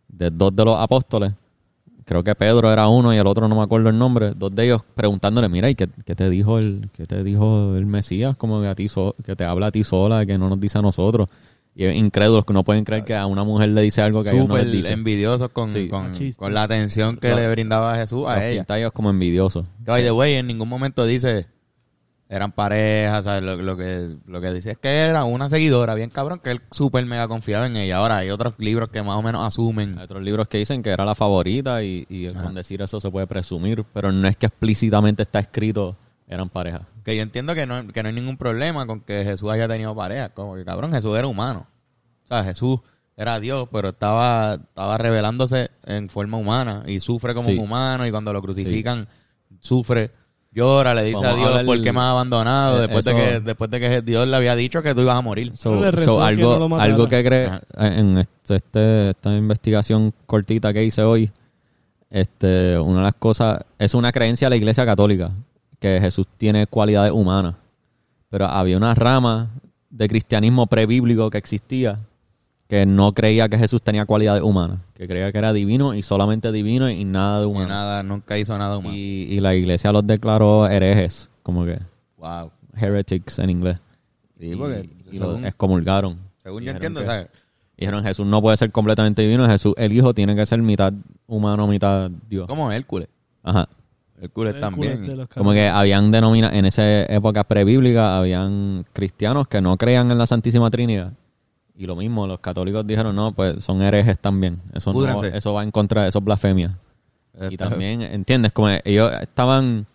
[0.09, 1.33] de dos de los apóstoles.
[2.07, 4.33] Creo que Pedro era uno y el otro no me acuerdo el nombre.
[4.37, 7.87] Dos de ellos preguntándole, mira, ¿y qué, qué te dijo el, qué te dijo el
[7.87, 8.37] Mesías?
[8.37, 10.79] Como que a ti so- que te habla a ti sola, que no nos dice
[10.79, 11.29] a nosotros.
[11.77, 14.29] Y es incrédulos que no pueden creer que a una mujer le dice algo que
[14.29, 14.93] a ellos no Súper les dice.
[14.93, 15.89] envidiosos con, Sí.
[15.89, 18.61] con, con la atención que Los- le brindaba Jesús Los a ella.
[18.63, 19.67] pinta ellos como envidiosos.
[19.85, 21.47] Que, by the way, en ningún momento dice
[22.29, 23.43] eran parejas, ¿sabes?
[23.43, 26.63] Lo, lo que, lo que dice es que era una seguidora bien cabrón, que él
[26.71, 27.99] súper mega confiaba en ella.
[27.99, 29.99] Ahora hay otros libros que más o menos asumen.
[29.99, 33.11] Hay otros libros que dicen que era la favorita y, y con decir eso se
[33.11, 36.81] puede presumir, pero no es que explícitamente está escrito eran pareja.
[37.05, 39.95] Que yo entiendo que no, que no hay ningún problema con que Jesús haya tenido
[39.95, 40.31] pareja.
[40.31, 41.67] Como que cabrón, Jesús era humano.
[42.25, 42.81] O sea, Jesús
[43.17, 47.59] era Dios, pero estaba, estaba revelándose en forma humana y sufre como Sí.
[47.59, 49.07] un humano y cuando lo crucifican
[49.61, 50.11] sufre,
[50.51, 53.05] llora, le dice Vamos a a Dios hablar- por qué me has abandonado Eh, después
[53.05, 55.53] de que después de que Dios le había dicho que tú ibas a morir.
[55.57, 56.93] So- so que algo, no lo matara.
[56.93, 57.61] algo que cree Ajá.
[57.79, 61.31] en este, este- esta investigación cortita que hice hoy,
[62.11, 65.31] este, una de las cosas, es una creencia de la iglesia católica,
[65.85, 67.57] que Jesús tiene cualidades humanas.
[68.31, 69.51] Pero había una rama
[69.91, 72.01] de cristianismo prebíblico que existía
[72.69, 76.51] que no creía que Jesús tenía cualidades humanas, que creía que era divino y solamente
[76.51, 77.69] divino y nada de Y humano.
[77.69, 78.95] nada, nunca hizo nada humano.
[78.97, 81.79] Y, y la iglesia los declaró herejes, como que
[82.17, 82.51] wow.
[82.75, 83.77] heretics en inglés.
[84.41, 86.19] Sí, porque y, y los excomulgaron.
[86.43, 87.29] según yo entiendo, que- ¿sabes?
[87.77, 90.93] Dijeron Jesús no puede ser completamente divino, Jesús el hijo tiene que ser mitad
[91.27, 92.47] humano, mitad Dios.
[92.49, 93.09] como Hércules.
[93.43, 93.69] Ajá.
[94.25, 95.27] Hércules Hércules también.
[95.35, 100.27] Como que habían denominados, en esa época prebíblica, habían cristianos que no creían en la
[100.27, 101.13] Santísima Trinidad.
[101.77, 104.61] Y lo mismo, los católicos dijeron, no, pues son herejes también.
[104.73, 106.79] Eso, no, eso va en contra de eso es blasfemia.
[107.41, 108.53] Y Está- también, ¿entiendes?
[108.53, 109.87] Como ellos estaban,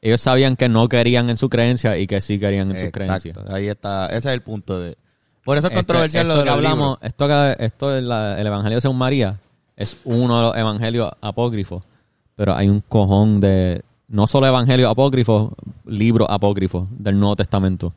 [0.00, 3.30] ellos sabían que no querían en su creencia y que sí querían en su creencia.
[3.32, 4.06] Exacto, ahí está.
[4.06, 4.96] Ese es el punto de...
[5.44, 6.98] Por eso es controversial esto lo que hablamos, libros.
[7.02, 9.38] esto que esto es la- el Evangelio según María
[9.76, 11.82] es uno de los evangelios apócrifos,
[12.40, 15.52] pero hay un cojón de no solo evangelios apócrifos,
[15.84, 17.92] libros apócrifos del Nuevo Testamento.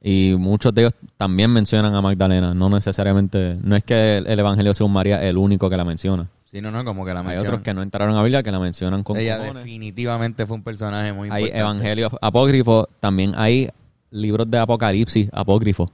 [0.00, 4.38] Y muchos de ellos también mencionan a Magdalena, no necesariamente, no es que el, el
[4.38, 6.26] Evangelio según María es el único que la menciona.
[6.50, 8.50] Sí, no, no, como que la Hay otros que no entraron a la Biblia que
[8.50, 9.64] la mencionan con Ella cojones.
[9.64, 11.58] definitivamente fue un personaje muy Hay importante.
[11.60, 13.68] evangelios apócrifos, también hay
[14.10, 15.90] libros de Apocalipsis apócrifos.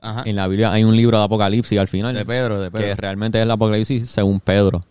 [0.00, 0.24] Ajá.
[0.26, 2.12] En la Biblia hay un libro de Apocalipsis al final.
[2.12, 2.86] De Pedro, de Pedro.
[2.86, 4.82] que realmente es el Apocalipsis según Pedro.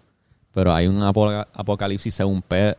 [0.54, 2.78] Pero hay un apo- Apocalipsis según Pedro.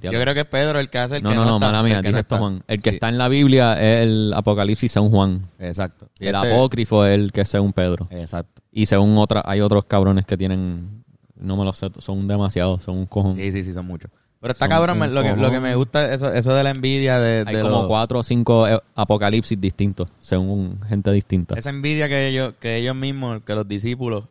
[0.00, 1.82] Yo creo que es Pedro el que hace el no, que no, no, está, mala
[1.82, 2.38] mía, el que dije no esto, está.
[2.46, 2.62] Juan.
[2.68, 5.48] El que Sí, está en la Biblia es el Apocalipsis según Juan.
[5.58, 6.08] Exacto.
[6.18, 8.06] Y el Este- apócrifo es el que es según Pedro.
[8.10, 8.62] Exacto.
[8.70, 11.04] Y según otra, hay otros cabrones que tienen,
[11.36, 13.36] no me lo sé, son demasiados, son un cojón.
[13.36, 14.10] Sí, sí, sí, son muchos.
[14.40, 17.18] Pero está Son cabrón, lo que, lo que me gusta, eso, eso de la envidia
[17.20, 21.54] de, hay de como los- cuatro o cinco eh, apocalipsis distintos, según gente distinta.
[21.56, 24.24] esa envidia que ellos, que ellos mismos, que los discípulos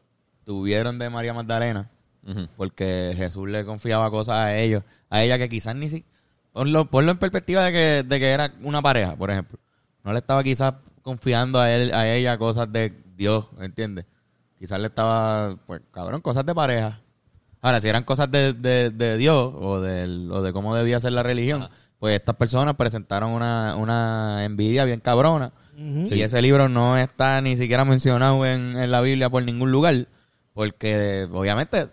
[0.44, 1.90] tuvieron de María Magdalena,
[2.56, 6.06] Porque Jesús le confiaba cosas a ellos, a ella que quizás ni si
[6.54, 9.58] ponlo, ponlo en perspectiva de que, de que era una pareja, por ejemplo.
[10.04, 14.06] No le estaba quizás confiando a él, a ella cosas de Dios, ¿entiendes?
[14.60, 17.02] Quizás le estaba, pues, cabrón, cosas de pareja.
[17.62, 21.14] Ahora, si eran cosas de, de, de Dios o, del- o de cómo debía ser
[21.14, 25.52] la religión, pues estas personas presentaron una, una envidia bien cabrona.
[26.16, 30.08] Y ese libro no está ni siquiera mencionado en, en la Biblia por ningún lugar,
[30.54, 31.88] porque obviamente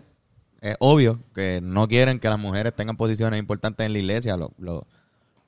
[0.61, 4.49] es obvio que no quieren que las mujeres tengan posiciones importantes en la iglesia, los,
[4.57, 4.83] los,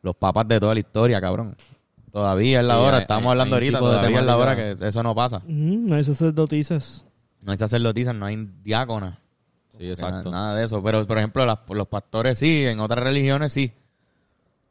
[0.01, 1.55] los papas de toda la historia, cabrón.
[2.11, 4.55] Todavía es la Sí, hora, hay- estamos hay- hablando hay ahorita, todavía es la hora
[4.55, 5.41] que eso no pasa.
[5.47, 7.05] No hay sacerdotisas.
[7.41, 9.17] No hay sacerdotisas, no hay diáconas.
[9.77, 10.29] Sí, exacto.
[10.29, 10.83] Na- Nada de eso.
[10.83, 13.71] Pero, por ejemplo, las- los pastores sí, en otras religiones sí.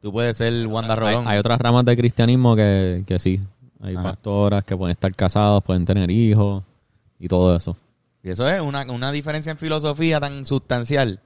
[0.01, 1.27] Tú puedes ser Wanda Hay, Rolón.
[1.27, 3.39] hay otras ramas de cristianismo que, que sí.
[3.81, 4.03] Hay Ajá.
[4.11, 6.63] pastoras que pueden estar casados, pueden tener hijos
[7.19, 7.75] y todo eso.
[8.23, 11.19] Y eso es una, una diferencia en filosofía tan sustancial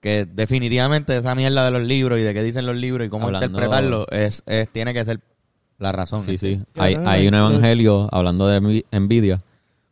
[0.00, 3.26] que definitivamente esa mierda de los libros y de qué dicen los libros y cómo
[3.26, 5.20] Hablando- interpretarlo es, es- tiene que ser
[5.78, 6.22] la razón.
[6.22, 6.62] Sí, sí.
[6.76, 9.42] Hay, hay un evangelio, hablando de envi- envidia,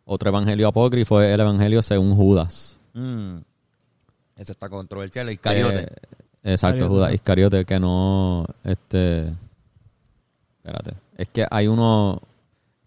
[0.06, 2.78] otro evangelio apócrifo es el evangelio según Judas.
[2.94, 3.38] Mm.
[4.36, 5.28] Ese está controversial.
[5.28, 5.82] El Iscariote.
[5.82, 7.14] Eh, exacto, Iscariote, Judas.
[7.14, 9.32] Iscariote, que no, este,
[10.62, 12.20] espérate, es que hay uno,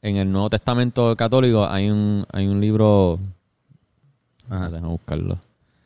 [0.01, 3.19] en el Nuevo Testamento católico hay un, hay un libro,
[4.49, 4.69] Ajá.
[4.69, 5.37] déjame buscarlo,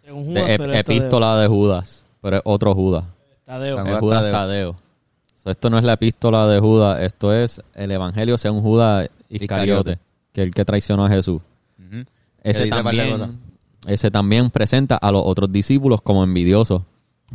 [0.04, 3.06] Según de Judas, ep- epístola de Judas, pero es otro Judas.
[3.46, 3.78] Tadeo.
[3.78, 4.32] Judas Es Judas Tadeo.
[4.34, 4.76] Tadeo.
[5.44, 9.92] So, esto no es la epístola de Judas, esto es el evangelio según Judas Iscariote,
[9.92, 10.00] Iscariote.
[10.34, 11.42] que es el que traicionó a Jesús.
[12.44, 13.40] Ese también,
[13.86, 16.82] ese también presenta a los otros discípulos como envidiosos.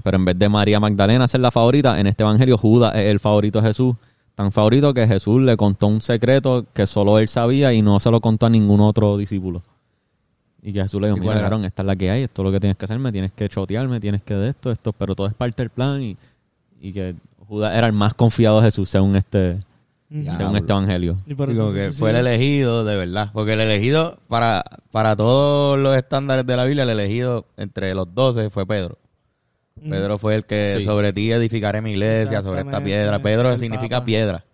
[0.02, 3.20] Pero en vez de María Magdalena ser la favorita, en este evangelio Judas es el
[3.20, 3.94] favorito de Jesús.
[4.36, 8.10] Tan favorito que Jesús le contó un secreto que solo él sabía y no se
[8.10, 9.62] lo contó a ningún otro discípulo.
[10.62, 12.44] Y que Jesús le dijo, ¿Y mira, cabrón, esta es la que hay, esto es
[12.44, 15.26] lo que tienes que hacerme, tienes que chotearme, tienes que de esto, esto, pero todo
[15.26, 16.18] es parte del plan y,
[16.82, 17.14] y que
[17.48, 19.58] Judas era el más confiado de Jesús según este.
[20.10, 20.36] Ya.
[20.36, 21.16] según este evangelio.
[21.26, 23.30] Y por Digo que fue el elegido de verdad.
[23.32, 28.14] Porque el elegido, para, para todos los estándares de la Biblia, el elegido entre los
[28.14, 28.98] doce fue Pedro.
[29.80, 30.84] Pedro fue el que Sí.
[30.84, 33.20] sobre ti edificaré mi iglesia, sobre esta piedra.
[33.20, 34.06] Pedro El significa Papa.
[34.06, 34.44] piedra.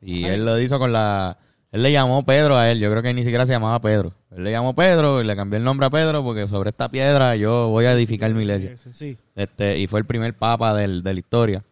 [0.00, 0.34] Y Ay.
[0.34, 1.36] él lo hizo con la...
[1.72, 2.80] Él le llamó Pedro a él.
[2.80, 4.12] Yo creo que ni siquiera se llamaba Pedro.
[4.34, 7.36] Él le llamó Pedro y le cambió el nombre a Pedro porque sobre esta piedra
[7.36, 8.74] yo voy a edificar mi iglesia.
[8.92, 9.16] Sí.
[9.36, 11.62] Este, y fue el primer papa del, de la historia.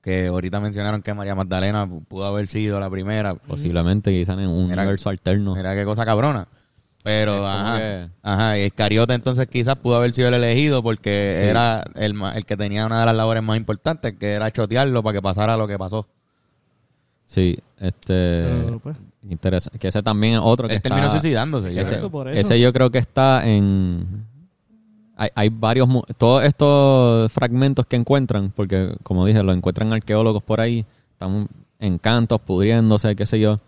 [0.00, 3.34] Que ahorita mencionaron que María Magdalena pudo haber sido la primera.
[3.34, 5.54] Posiblemente quizás en un Mira- universo alterno.
[5.54, 6.48] Mira qué cosa cabrona.
[7.04, 11.44] Pero, ajá, que- ajá, y Iscariote entonces quizás pudo haber sido el elegido porque Sí.
[11.46, 15.02] era el, ma- el que tenía una de las labores más importantes, que era chotearlo
[15.02, 16.06] para que pasara lo que pasó.
[17.26, 18.44] Sí, este...
[18.64, 18.96] Pero, pues,
[19.28, 19.78] Interesante.
[19.78, 20.88] Que ese también es otro que Él está...
[20.90, 21.68] terminó suicidándose.
[21.68, 21.86] Ese, creo.
[21.86, 22.40] Exacto, por eso.
[22.40, 24.26] ese yo creo que está en...
[25.16, 25.88] Hay, hay varios...
[26.18, 31.48] Todos estos fragmentos que encuentran, porque como dije, lo encuentran arqueólogos por ahí, están
[31.80, 33.60] en cantos, pudriéndose, qué sé yo,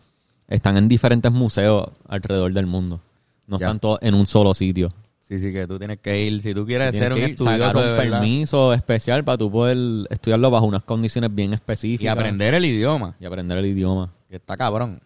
[0.49, 3.01] están en diferentes museos alrededor del mundo.
[3.47, 3.67] No Ya.
[3.67, 4.93] están todos en un solo sitio.
[5.29, 6.41] Sí, sí, que tú tienes que ir.
[6.41, 10.51] Si tú quieres ser un que ir, estudioso un permiso especial para tú poder estudiarlo
[10.51, 12.05] bajo unas condiciones bien específicas.
[12.05, 14.13] y aprender el idioma, Y aprender el idioma.
[14.31, 15.01] que está cabrón.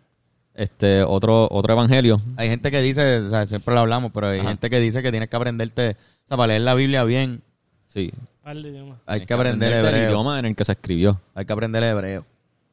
[0.54, 2.20] Este, otro, otro evangelio.
[2.36, 4.48] Hay gente que dice, o sea, siempre lo hablamos, pero hay Ajá.
[4.50, 5.90] gente que dice que tienes que aprenderte,
[6.24, 7.42] o sea, para leer la Biblia bien,
[7.86, 8.12] Sí.
[8.42, 8.98] par de idiomas.
[9.06, 10.06] hay Tienes que aprender hebreo.
[10.08, 11.18] idioma en el que se escribió.
[11.34, 12.26] Hay que aprender hebreo.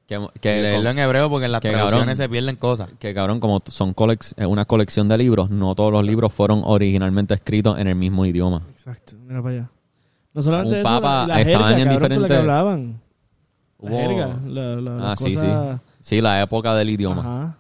[0.07, 2.15] Que, Que leerlo en hebreo porque en las que traducciones cabrón.
[2.15, 2.89] se pierden cosas.
[2.97, 6.61] que cabrón, como son colec- es una colección de libros, no todos los libros fueron
[6.63, 8.61] originalmente escritos en el mismo idioma.
[8.71, 9.69] Exacto, mira para allá.
[10.33, 13.01] No solamente Un eso, papa, la, la estaban jerga, en con la diferentes- hablaban.
[13.79, 17.19] La Hubo- jerga, la, la- Ah, sí, cosas- Sí, la época del idioma.
[17.21, 17.57] Ajá.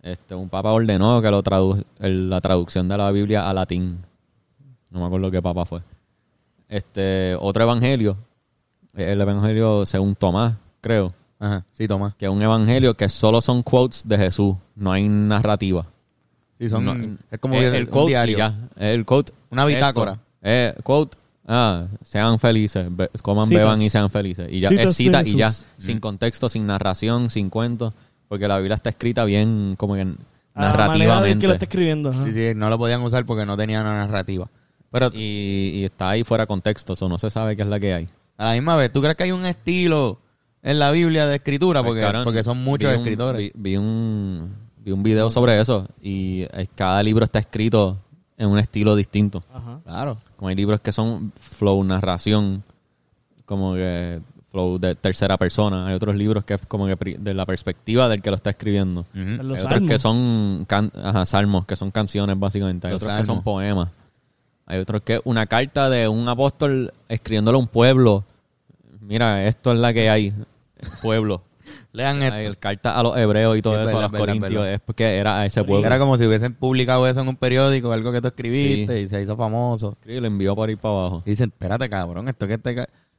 [0.00, 3.98] Este, un papa ordenó que lo tradu el- la traducción de la Biblia a latín.
[4.90, 5.80] No me acuerdo qué papa fue.
[6.68, 8.16] Este, otro evangelio,
[8.94, 12.14] el evangelio según Tomás, creo, Ajá, sí, toma.
[12.18, 15.86] que es un evangelio que solo son quotes de Jesús, no hay narrativa.
[16.58, 16.94] Sí, son, No,
[17.30, 18.38] es como es que el un quote diario.
[18.38, 18.54] ya.
[18.76, 19.32] Es el quote.
[19.50, 20.12] Una bitácora.
[20.12, 20.22] Esto.
[20.42, 21.16] Eh, quote.
[21.46, 23.62] Ah, sean felices, be- coman, Citas.
[23.62, 24.48] beban y sean felices.
[24.50, 27.94] Y ya Citas es cita y ya, sin contexto, sin narración, sin cuento,
[28.28, 32.10] porque la Biblia está escrita bien como que A la narrativamente que lo está escribiendo.
[32.10, 32.24] ajá.
[32.26, 34.50] Sí, sí, no lo podían usar porque no tenían una narrativa.
[34.90, 37.78] Pero y, y está ahí fuera de contexto, eso no se sabe qué es la
[37.80, 38.08] que hay.
[38.36, 40.18] a la misma vez, ¿tú crees que hay un estilo
[40.70, 41.82] en la Biblia de escritura?
[41.82, 43.38] Porque, porque son muchos vi un- escritores.
[43.38, 44.52] Vi, vi un,
[44.84, 47.98] vi un video sobre eso y eh, cada libro está escrito
[48.36, 49.42] en un estilo distinto.
[49.52, 49.80] Ajá.
[49.84, 50.18] Claro.
[50.36, 52.62] Como hay libros que son flow narración,
[53.44, 55.86] como que flow de tercera persona.
[55.88, 59.04] Hay otros libros que es como que de la perspectiva del que lo está escribiendo.
[59.12, 59.90] Los hay otros salmos.
[59.90, 62.86] que son can- ajá, salmos, que son canciones básicamente.
[62.86, 63.88] Hay Los otros que son poemas.
[64.66, 68.24] Hay otros que una carta de un apóstol escribiéndole a un pueblo.
[69.00, 70.34] Mira, esto es la que hay.
[71.02, 71.42] Pueblo.
[71.92, 72.22] Lean.
[72.22, 74.52] Hay carta a los hebreos y todo Sí, eso, verdad, a los verdad, corintios.
[74.62, 74.72] verdad.
[74.74, 75.86] Es porque era a ese pueblo.
[75.86, 79.02] Era como si hubiesen publicado eso en un periódico, algo que tú escribiste Sí.
[79.04, 79.96] y se hizo famoso.
[80.06, 81.22] Y lo envió por ahí para abajo.
[81.26, 82.70] Y dicen, espérate, cabrón, esto que este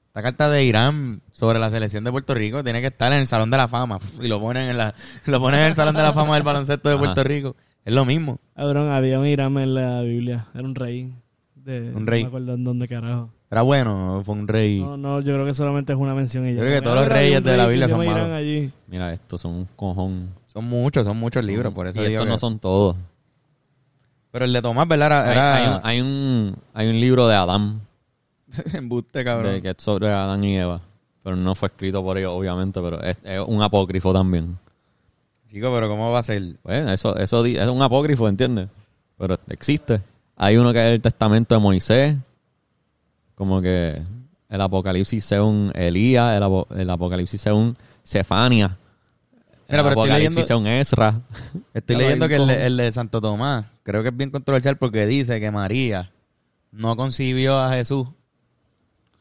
[0.10, 3.28] esta carta de Irán sobre la selección de Puerto Rico tiene que estar en el
[3.28, 4.00] Salón de la Fama.
[4.20, 4.96] Y lo ponen en la,
[5.28, 7.04] lo ponen en el Salón de la Fama del baloncesto de Ajá.
[7.06, 7.56] Puerto Rico.
[7.86, 8.40] Es lo mismo.
[8.56, 10.48] Cabrón, había un Irán en la Biblia.
[10.56, 11.14] Era un rey.
[11.54, 12.24] De, Un rey.
[12.24, 13.30] No me acuerdo en dónde carajo.
[13.52, 14.80] Era bueno, fue un rey.
[14.80, 16.48] No, no, yo creo que solamente es una mención.
[16.48, 16.54] y.
[16.54, 18.30] Yo creo que todos los reyes de la Biblia son malos.
[18.30, 18.72] Allí.
[18.88, 20.30] Mira, estos son un cojón.
[20.48, 22.96] Son muchos, son muchos libros, por eso y estos que- no son todos.
[24.32, 25.32] Pero el de Tomás, ¿verdad?
[25.32, 27.82] Era, Hay, era- hay un, hay, un, hay un libro de Adán,
[28.74, 29.54] embuste, cabrón.
[29.54, 30.82] de, que es sobre Adán y Eva.
[31.24, 34.58] Pero no fue escrito por ellos, obviamente, pero es, es un apócrifo también.
[35.50, 36.58] Chico, pero ¿cómo va a ser?
[36.62, 38.68] Pues eso, eso es un apócrifo, ¿entiendes?
[39.18, 40.00] Pero existe.
[40.38, 42.16] Hay uno que es el testamento de Moisés,
[43.40, 44.02] como que
[44.50, 47.74] el apocalipsis según Elías, el, apo- el apocalipsis según
[48.04, 51.22] Cefania, Mira, el pero estoy apocalipsis leyendo- según Ezra.
[51.74, 55.40] Estoy leyendo que el, el de Santo Tomás, creo que es bien controversial porque dice
[55.40, 56.12] que María
[56.72, 58.08] no concibió a Jesús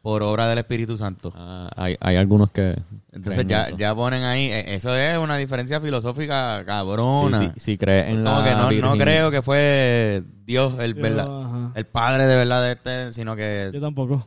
[0.03, 1.33] por obra del Espíritu Santo.
[1.35, 2.77] Ah, hay, hay algunos que...
[3.13, 3.77] Entonces creen ya, eso.
[3.77, 7.39] ya ponen ahí, eh, eso es una diferencia filosófica cabrona.
[7.41, 10.95] Sí, sí, sí cree en Como la que no, no creo que fue Dios el,
[10.95, 11.73] Yo, verdad, ajá.
[11.75, 14.25] el padre de verdad de este, sino que Yo tampoco.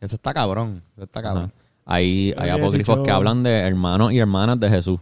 [0.00, 0.82] eso está cabrón.
[0.94, 1.28] Eso está Ajá.
[1.28, 1.52] cabrón.
[1.86, 5.00] Hay, Yo hay había apócrifos dicho- que hablan de hermanos y hermanas de Jesús.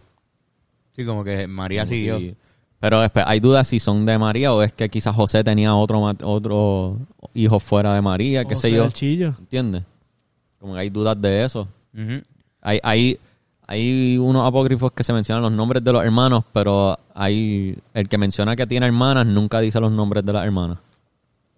[0.95, 2.17] Sí, como que María Como siguió.
[2.19, 2.35] si-
[2.83, 6.01] Pero después hay dudas si son de María o es que quizás José tenía otro
[6.21, 6.97] otro
[7.33, 8.83] hijo fuera de María, qué O sé sea, yo.
[8.83, 9.33] el chillo.
[9.39, 9.83] ¿Entiendes?
[10.59, 11.65] Como que hay dudas de eso.
[12.61, 13.17] Hay, hay,
[13.67, 18.17] hay unos apócrifos que se mencionan los nombres de los hermanos, pero hay el que
[18.17, 20.77] menciona que tiene hermanas nunca dice los nombres de las hermanas.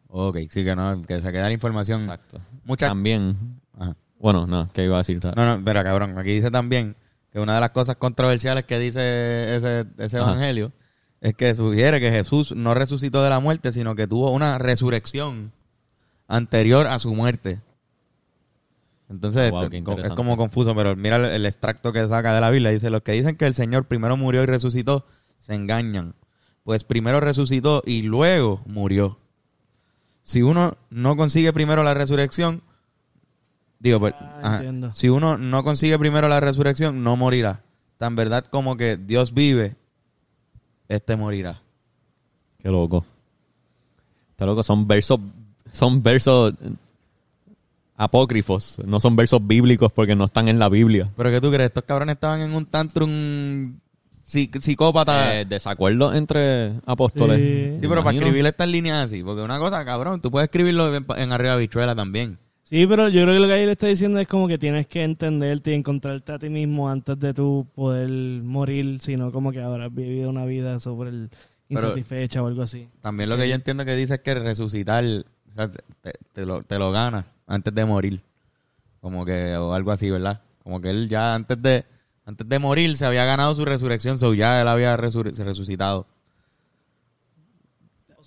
[0.10, 2.02] Ok, sí que no, que se queda la información.
[2.02, 2.38] Exacto.
[2.66, 3.36] Muchas También,
[3.80, 3.96] Ajá.
[4.20, 5.20] bueno, no, ¿qué iba a decir?
[5.26, 6.96] No, no, pero cabrón, aquí dice también
[7.34, 10.34] que una de las cosas controversiales que dice ese, ese Ajá.
[11.21, 15.51] Es que sugiere que Jesús no resucitó de la muerte, sino que tuvo una resurrección
[16.28, 17.62] anterior a su muerte.
[19.10, 19.69] Entonces, Wow,
[20.04, 22.71] es como confuso, pero mira el, extracto que saca de la Biblia.
[22.71, 25.06] Dice, los que dicen que el Señor primero murió y resucitó,
[25.39, 26.15] se engañan.
[26.63, 29.19] Pues primero resucitó y luego murió.
[30.23, 32.63] Si uno no consigue primero la resurrección,
[33.78, 37.62] digo, pues, Ah, ajá, si uno no consigue primero la resurrección, no morirá.
[37.97, 39.75] Tan verdad como que Dios vive,
[40.88, 41.62] este morirá.
[42.60, 43.06] Qué loco.
[44.32, 45.19] Está loco, son versos,
[45.71, 46.54] son versos
[47.98, 51.10] apócrifos, no son versos bíblicos porque no están en la Biblia.
[51.15, 51.67] Pero ¿qué tú crees?
[51.67, 53.80] Estos cabrones estaban en un tantrum
[54.26, 55.39] psi- psicópata.
[55.39, 57.80] Eh, desacuerdo entre apóstoles.
[57.80, 57.88] Sí.
[57.88, 59.24] pero para escribir estas líneas así.
[59.24, 62.38] Porque una cosa, cabrón, tú puedes escribirlo en, en arriba bichuela también.
[62.65, 64.88] Sí, pero yo creo que lo que ahí le está diciendo es como que tienes
[64.88, 69.62] que entenderte y encontrarte a ti mismo antes de tú poder morir, sino como que
[69.62, 72.89] habrás vivido una vida sobre el Pero- insatisfecha o algo así.
[73.01, 76.63] También lo que yo entiendo que dice es que resucitar o sea, te, te lo,
[76.63, 78.19] te lo ganas antes de morir.
[78.99, 80.41] Como que, o algo así, ¿verdad?
[80.63, 81.86] Como que él ya antes de
[82.25, 86.08] antes de morir se había ganado su resurrección, so ya él había resucitado.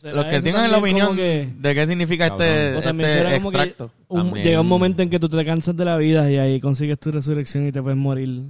[0.03, 2.47] Los que tienen la opinión que- de qué significa Cabrón.
[2.47, 3.91] este, o también este será como que extracto.
[4.09, 6.61] un- También- llega un momento en que tú te cansas de la vida y ahí
[6.61, 8.45] consigues tu resurrección y te puedes morir.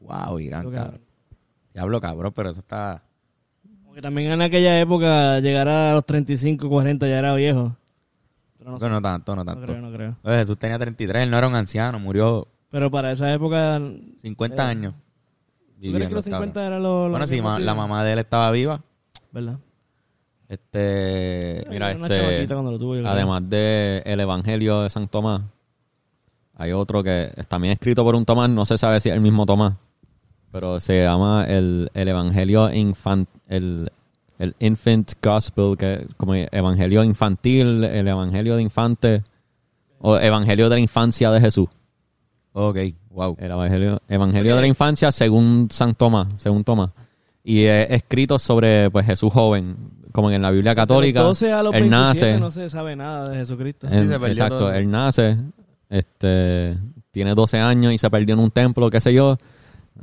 [0.00, 1.00] Wow, Irán, cabrón.
[1.72, 3.02] Diablo, cabrón, pero eso está...
[3.84, 7.76] Porque también en aquella época llegar a los 35, 40 ya era viejo.
[8.58, 9.66] Pero no, No, sé, no tanto, no no tanto.
[9.66, 10.16] creo, no creo.
[10.22, 13.80] Oye, Jesús tenía 33, él no era un anciano, murió Pero para esa época...
[14.20, 14.94] 50 Eh, años.
[15.82, 16.48] ¿Tú crees que los cabrón.
[16.48, 18.80] 50 era lo, lo Bueno, sí, ma- la mamá de él estaba viva.
[19.32, 19.58] ¿Verdad?
[20.54, 21.64] Este...
[21.68, 23.12] Mira, este, chamaquita cuando lo tuvo, yo creo.
[23.12, 25.42] Además de el Evangelio de San Tomás,
[26.56, 29.20] hay otro que es también escrito por un Tomás, no se sabe si es el
[29.20, 29.74] mismo Tomás,
[30.52, 33.90] pero se llama el, el Evangelio infan, el
[34.38, 39.22] el infant gospel, que como evangelio infantil, el evangelio de infante,
[39.98, 41.68] o evangelio de la infancia de Jesús.
[42.52, 42.78] Ok,
[43.10, 43.36] wow.
[43.38, 46.90] El evangelio, evangelio de la infancia según San Tomás, según Tomás.
[47.42, 49.76] Y es escrito sobre pues Jesús joven,
[50.14, 51.18] como en la Biblia católica.
[51.18, 53.88] De los 12 a los él 27 nace, no se sabe nada de Jesucristo.
[53.90, 54.78] él- Sí, se perdió exacto, todo eso.
[54.78, 55.36] él nace,
[55.90, 56.78] este,
[57.10, 59.38] tiene 12 años y se perdió en un templo, qué sé yo,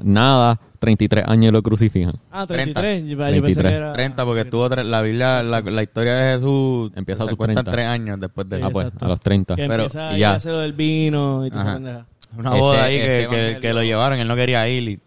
[0.04, 2.14] nada, 33 años y lo crucifican.
[2.32, 3.04] Ah, 33.
[3.04, 3.32] Yo, yo pensé
[3.62, 3.72] 33.
[3.72, 3.94] que era...
[3.94, 7.38] 30, porque estuvo tre- la Biblia, la, la historia de Jesús Empieza a se sus
[7.38, 7.72] cuentan 30.
[7.72, 8.74] tres años después de Sí, ah, eso.
[8.74, 9.06] pues, exacto.
[9.06, 9.56] a los 30.
[9.56, 10.34] Que Pero- empieza y a ya.
[10.34, 11.74] hacer lo del vino y esa Ajá.
[11.76, 12.06] pendeja.
[12.38, 14.90] Una Este- boda ahí este que, que, evangelio- que lo llevaron, él no quería ir.
[14.90, 15.00] y-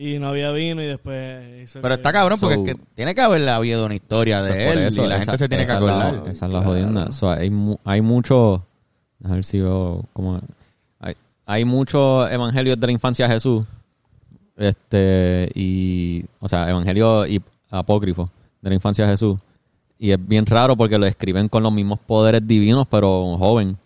[0.00, 2.80] Y no había vino y después hizo Pero que- está cabrón porque So- es que
[2.94, 5.38] tiene que haber habido una historia de Pues por él eso, y la esa- gente
[5.38, 6.28] se tiene que esa es la- acordar.
[6.32, 7.12] esa es la jodienda.
[7.12, 8.64] So, hay, mu- hay mucho.
[9.24, 10.40] A ver si veo cómo.
[11.00, 11.14] Hay,
[11.46, 13.66] hay muchos evangelios de la infancia de Jesús.
[14.56, 15.50] Este.
[15.54, 16.24] Y.
[16.40, 18.30] O sea, evangelio y apócrifo
[18.60, 19.38] de la infancia de Jesús.
[19.98, 23.76] Y es bien raro porque lo escriben con los mismos poderes divinos, pero joven.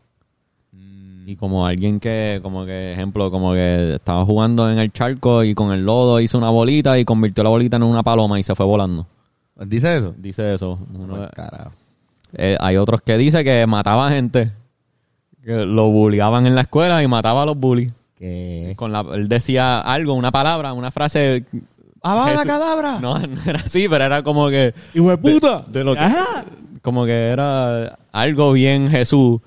[1.25, 5.55] Y como alguien que, como que, ejemplo, como que estaba jugando en el charco y
[5.55, 8.55] con el lodo hizo una bolita y convirtió la bolita en una paloma y se
[8.55, 9.07] fue volando.
[9.65, 10.15] ¿Dice eso?
[10.17, 10.79] Dice eso.
[10.95, 11.71] Uno- Pues, carajo.
[12.35, 14.51] eh, hay otros que dice que mataba gente.
[15.45, 17.93] Que lo bulliaban en la escuela y mataba a los bullies.
[18.17, 18.75] ¿Qué?
[18.77, 21.45] Con la, él decía algo, una palabra, una frase.
[22.03, 22.99] ¡Abada cadabra!
[23.01, 24.75] No, no era así, pero era como que.
[24.95, 25.65] ¡Hijo de puta!
[25.69, 26.45] de lo que- Ajá.
[26.81, 29.41] Como que era algo bien Jesús.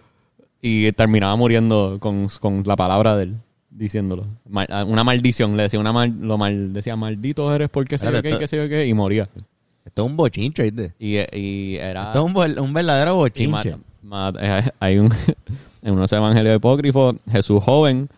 [0.68, 3.36] Y terminaba muriendo con, con la palabra de él,
[3.70, 4.26] diciéndolo.
[4.50, 8.22] Mal- una maldición, le decía una mal, lo mal, decía, maldito eres porque sé yo
[8.24, 9.30] qué, y sé yo qué, y moría.
[9.86, 10.94] Esto es un bochinche, ¿viste?
[10.98, 12.06] Y, y era.
[12.06, 13.76] Esto es un, un verdadero Y bochinche.
[14.02, 15.14] ma- ma- eh, hay un
[15.84, 18.10] en unos evangelios apócrifos Jesús joven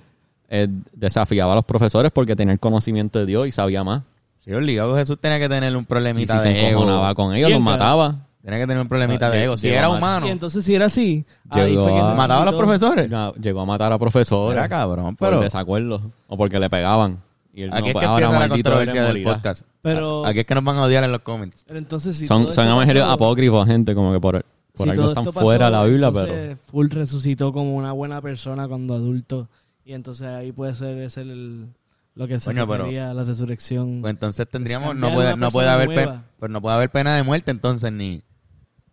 [0.50, 4.04] eh, desafiaba a los profesores porque tenía el conocimiento de Dios y sabía más
[4.40, 6.80] Sí, obligado Jesús tenía que tener un y problemita si se de ego.
[6.84, 8.16] encojonaba con ellos los mataba
[8.48, 9.58] Tenía que tener un problemita Ah, de ego.
[9.58, 10.26] Si era humano.
[10.26, 13.10] Y entonces si era así, ahí Llegó fue que a- necesitó- ¿Mataba a los profesores?
[13.10, 15.42] Ya, llegó a matar a profesores Era cabrón, por pero...
[15.42, 17.20] desacuerdo o porque le pegaban
[17.54, 19.64] y él, Aquí no, es pues, que ahora empieza la controversia del podcast.
[19.82, 21.66] Pero- Aquí es que nos van a odiar en los comments.
[21.68, 24.46] Pero entonces si son son evangelios pasó- apócrifos gente como que por,
[24.76, 28.22] por si algo están pasó, fuera de la Biblia pero Full resucitó como una buena
[28.22, 29.50] persona cuando adulto.
[29.84, 31.68] Y entonces ahí puede ser ese el,
[32.16, 34.00] lo que se Coño, pero- refería a la resurrección.
[34.00, 34.96] Pues entonces tendríamos...
[34.96, 36.24] No puede, no puede haber pena...
[36.40, 38.22] Pues no puede haber pena de muerte entonces, ni...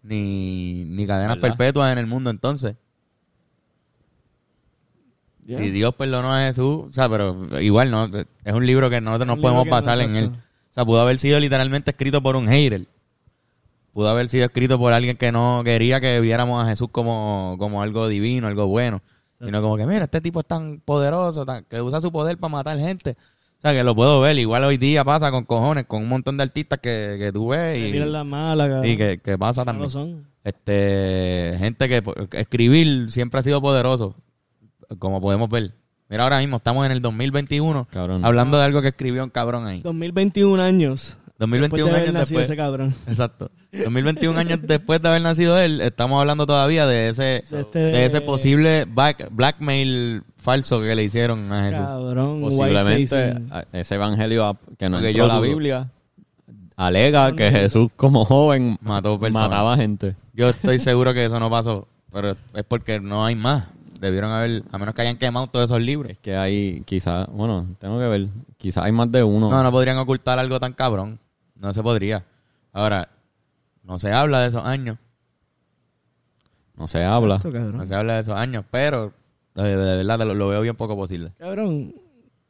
[0.05, 1.57] Ni, ni cadenas ¿Verdad?
[1.57, 2.77] perpetuas en el mundo entonces.
[5.47, 9.27] Si Dios perdonó a Jesús, o sea, pero igual no, es un libro que nosotros
[9.27, 10.27] no podemos no, basar en él.
[10.27, 12.87] O sea, pudo haber sido literalmente escrito por un hater.
[13.93, 17.83] Pudo haber sido escrito por alguien que no quería que viéramos a Jesús como, como
[17.83, 19.03] algo divino, algo bueno.
[19.39, 22.51] Sino como que, mira, este tipo es tan poderoso, tan- que usa su poder para
[22.51, 23.17] matar gente.
[23.65, 24.39] Sea, que lo puedo ver.
[24.39, 27.79] Igual hoy día pasa con cojones, con un montón de artistas que, que tú ves
[27.79, 29.85] Que y, miran la mala, y que, que pasa No también.
[29.85, 30.27] lo son.
[30.45, 34.17] Este, gente que po- escribir siempre ha sido poderoso,
[34.99, 35.73] como podemos ver.
[36.11, 39.67] Mira, ahora mismo estamos en el 2021 cabrón hablando de algo que escribió un cabrón
[39.67, 39.81] ahí.
[39.81, 41.17] 2021 años.
[41.39, 42.45] 2021 después de haber años nacido después.
[42.51, 42.95] ese cabrón.
[43.09, 43.51] Exacto.
[43.73, 48.05] 2021 años después de haber nacido él, estamos hablando todavía de ese, De este- de
[48.07, 51.79] ese posible back- blackmail falso que le hicieron a Jesús.
[51.85, 52.41] Cabrón.
[52.41, 53.35] posiblemente
[53.73, 55.41] ese evangelio que no a la.
[55.41, 55.89] Biblia
[56.77, 59.49] alega que Jesús como joven Mató personas.
[59.49, 63.67] mataba gente Yo estoy seguro que eso no pasó, pero es porque no hay más.
[64.01, 66.13] Debieron haber, a menos que hayan quemado todos esos libros.
[66.13, 68.29] es que hay quizás bueno tengo que ver
[68.59, 71.19] quizás hay más de uno No, no podrían ocultar algo tan cabrón.
[71.55, 72.25] No se podría.
[72.73, 73.09] Ahora,
[73.83, 74.99] no se habla de esos años.
[76.77, 77.73] no se habla Exacto.
[77.73, 79.13] No se habla de esos años, pero
[79.55, 81.33] de, de verdad lo, lo veo bien poco posible.
[81.39, 81.95] Cabrón,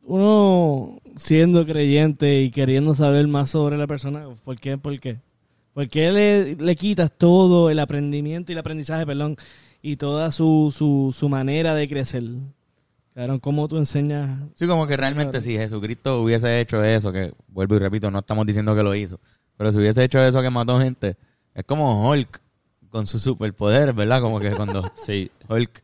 [0.03, 4.79] uno siendo creyente y queriendo saber más sobre la persona, ¿por qué?
[4.79, 5.19] ¿Por qué?
[5.75, 9.37] ¿Por qué le, le quitas todo el aprendimiento y el aprendizaje, perdón,
[9.83, 12.23] y toda su, su, su manera de crecer?
[13.15, 14.41] Cabrón, ¿cómo tú enseñas?
[14.57, 18.45] Sí, como que realmente si Jesucristo hubiese hecho eso, que vuelvo y repito, no estamos
[18.45, 19.21] diciendo que lo hizo,
[19.57, 21.17] pero si hubiese hecho eso que mató gente,
[21.55, 22.41] es como Hulk
[22.91, 24.21] con sus superpoderes, ¿verdad?
[24.21, 25.83] Como que cuando sí Hulk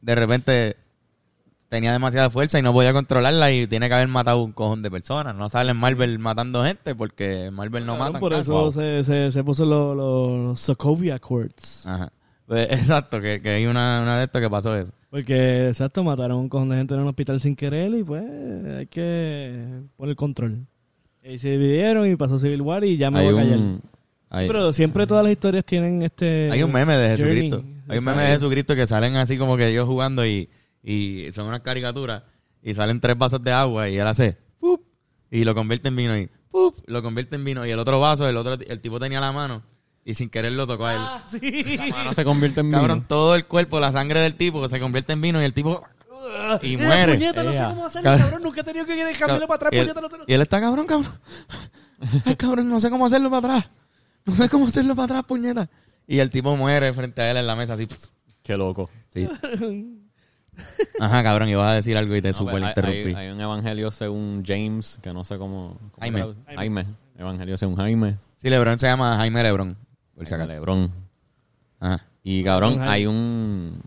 [0.00, 0.76] de repente
[1.68, 4.90] tenía demasiada fuerza y no podía controlarla y tiene que haber matado un cojón de
[4.90, 5.34] personas.
[5.34, 8.18] No sale en Marvel matando gente porque Marvel no mata.
[8.18, 11.86] por eso se, se, se puso los los Sokovia Accords.
[11.86, 12.10] Ajá.
[12.50, 14.92] Pues, exacto, que, que hay una, una de estas que pasó eso.
[15.08, 18.24] Porque, exacto, mataron a un cojón de gente en un hospital sin querer y pues
[18.76, 20.66] hay que poner control.
[21.22, 23.58] Y se dividieron y pasó Civil War y ya me hay voy a callar.
[23.58, 23.80] un
[24.30, 26.50] hay- Pero siempre todas las historias tienen este...
[26.50, 27.64] Hay un meme de journey, Jesucristo.
[27.86, 28.28] Hay un meme de.
[28.30, 30.50] Jesucristo que salen así como que ellos jugando y,
[30.82, 32.24] y son unas caricaturas
[32.64, 34.80] y salen tres vasos de agua y él hace ¡pup!
[35.30, 36.74] y lo convierte en vino y ¡pup!
[36.88, 37.64] lo convierte en vino.
[37.64, 39.62] Y el otro vaso, el otro el tipo tenía la mano
[40.04, 41.00] y sin querer lo tocó a él.
[41.00, 41.78] Ah, sí.
[42.04, 43.06] No se convierte en Cabrón, vino.
[43.08, 45.82] todo el cuerpo, la sangre del tipo se convierte en vino y el tipo...
[46.62, 47.14] Y muere.
[47.14, 48.24] puñeta, no sé cómo hacerlo, Cabrón.
[48.28, 48.42] cabrón.
[48.44, 50.60] Nunca he tenido que cambiarlo para atrás, y, él, puñeta, no sé- y él está
[50.60, 51.12] cabrón, cabrón.
[52.24, 53.70] Ay, cabrón, no sé cómo hacerlo para atrás.
[54.24, 55.68] No sé cómo hacerlo para atrás, puñeta.
[56.06, 57.88] Y el tipo muere frente a él en la mesa así.
[58.42, 58.88] Qué loco.
[59.12, 59.28] Sí.
[61.00, 63.08] Ajá, cabrón, ibas a decir algo y te No, super pues, hay- interrumpí.
[63.08, 65.78] hay, hay un evangelio según James, que no sé cómo...
[65.78, 66.20] cómo Jaime.
[66.20, 66.56] era.
[66.56, 66.86] Jaime.
[67.18, 68.18] Evangelio según Jaime.
[68.36, 69.76] Sí, Lebron se llama Jaime Lebron.
[70.20, 70.52] Por si acaso.
[70.52, 70.90] Lebrón.
[71.80, 72.04] Ajá.
[72.22, 73.80] Y cabrón, hay un...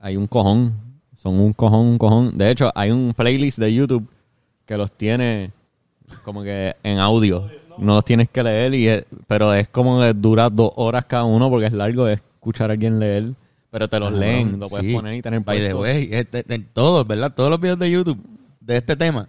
[0.00, 0.72] Hay un cojón.
[1.16, 2.38] Son un cojón, un cojón.
[2.38, 4.06] De hecho, hay un playlist de YouTube
[4.64, 5.50] que los tiene
[6.24, 7.50] como que en audio.
[7.78, 11.24] No los tienes que leer, y es- pero es como que dura dos horas cada
[11.24, 13.32] uno porque es largo de escuchar a alguien leer.
[13.72, 14.94] Pero te los leen, lo puedes sí.
[14.94, 17.32] poner y tener By the way, este, en todos, ¿verdad?
[17.34, 18.18] Todos los videos de YouTube
[18.60, 19.28] de este tema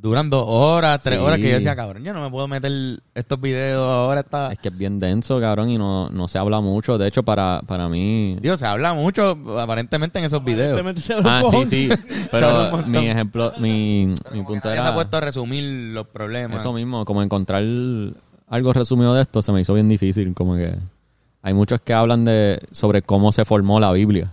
[0.00, 1.24] duran dos horas, tres Sí.
[1.24, 2.72] horas que yo decía, cabrón, yo no me puedo meter
[3.14, 4.20] estos videos ahora.
[4.20, 4.52] Está...
[4.52, 6.96] Es que es bien denso, cabrón, y no, no se habla mucho.
[6.98, 8.36] De hecho, para, para mí...
[8.40, 10.78] Dios, se habla mucho aparentemente en esos videos.
[10.80, 11.88] Aparentemente se Ah, sí, sí.
[12.30, 14.88] Pero mi ejemplo, mi, mi punto nadie se era...
[14.88, 16.60] ha puesto a resumir los problemas.
[16.60, 17.62] Eso mismo, como encontrar
[18.48, 20.34] algo resumido de esto se me hizo bien difícil.
[20.34, 20.74] Como que
[21.42, 24.30] hay muchos que hablan de sobre cómo se formó la Biblia.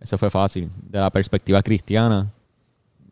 [0.00, 0.70] Eso fue fácil.
[0.82, 2.30] De la perspectiva cristiana.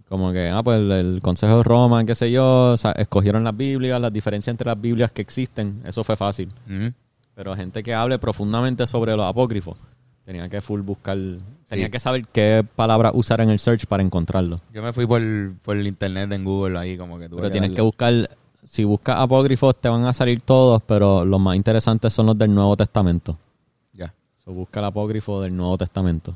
[0.09, 3.57] Como que, ah, pues el, Consejo de Roma, qué sé yo, o sea, escogieron las
[3.57, 5.83] Biblias, las diferencias entre las Biblias que existen.
[5.85, 6.51] Eso fue fácil.
[7.35, 9.79] Pero gente que hable profundamente sobre los apócrifos,
[10.25, 11.19] tenía que full buscar,
[11.69, 14.61] tenía que saber qué palabra usar en el search para encontrarlo.
[14.73, 15.23] Yo me fui por,
[15.63, 18.31] por el internet en Google ahí, como que tuve Pero tienes que buscar,
[18.65, 22.55] si buscas apócrifos te van a salir todos, pero los más interesantes son los del
[22.55, 23.39] Nuevo Testamento.
[23.93, 24.15] Ya.
[24.43, 26.35] So, busca el apócrifo del Nuevo Testamento.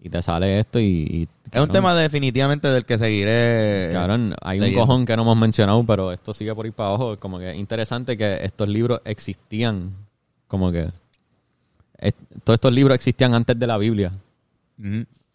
[0.00, 0.84] Y te sale esto y...
[0.84, 3.90] y, Es un tema definitivamente del que seguiré.
[3.92, 4.86] Cabrón, hay un leyendo.
[4.86, 7.18] cojón que no hemos mencionado, pero esto sigue por ir para abajo.
[7.18, 9.92] Como que es interesante que estos libros existían,
[10.46, 10.90] como que...
[11.98, 14.12] es- todos estos libros existían antes de la Biblia.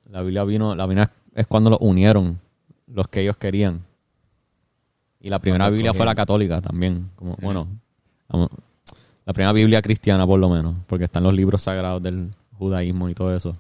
[0.09, 2.39] La Biblia vino, la Biblia es cuando los unieron,
[2.87, 3.81] los que ellos querían.
[5.19, 7.09] Y la primera Biblia fue la católica también.
[7.15, 7.67] Como, bueno,
[9.25, 13.13] la primera Biblia cristiana por lo menos, porque están los libros sagrados del judaísmo y
[13.15, 13.55] todo eso.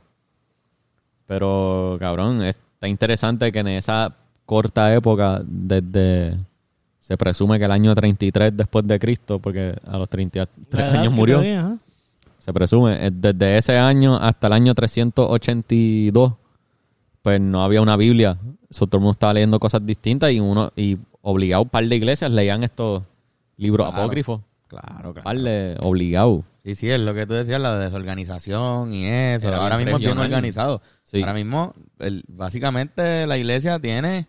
[1.31, 4.13] Pero, cabrón, está interesante que en esa
[4.45, 6.37] corta época, desde
[6.99, 10.99] se presume que el año 33 después de Cristo, porque a los 33 La edad
[10.99, 11.77] años murió, tenía,
[12.37, 16.33] se presume, eh, desde ese año hasta el año 382,
[17.21, 18.37] pues no había una Biblia.
[18.69, 21.95] So, todo el mundo estaba leyendo cosas distintas y uno y obligado un par de
[21.95, 23.03] iglesias leían estos
[23.55, 24.01] libros Claro.
[24.03, 24.41] apócrifos.
[24.67, 25.23] Claro, claro.
[25.23, 26.43] Par de obligado.
[26.63, 29.47] Sí, sí, es lo que tú decías, la desorganización y eso.
[29.47, 30.81] Era Ahora mismo es bien organizado.
[31.03, 31.19] Sí.
[31.21, 34.27] Ahora mismo, el- básicamente, la iglesia tiene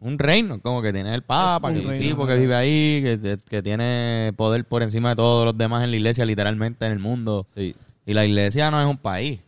[0.00, 3.62] un reino, como que tiene el Papa, que reino, sí, porque vive ahí, que, que
[3.62, 7.46] tiene poder por encima de todos los demás en la iglesia, literalmente en el mundo.
[7.54, 7.74] Sí.
[8.06, 9.40] Y la iglesia no es un país.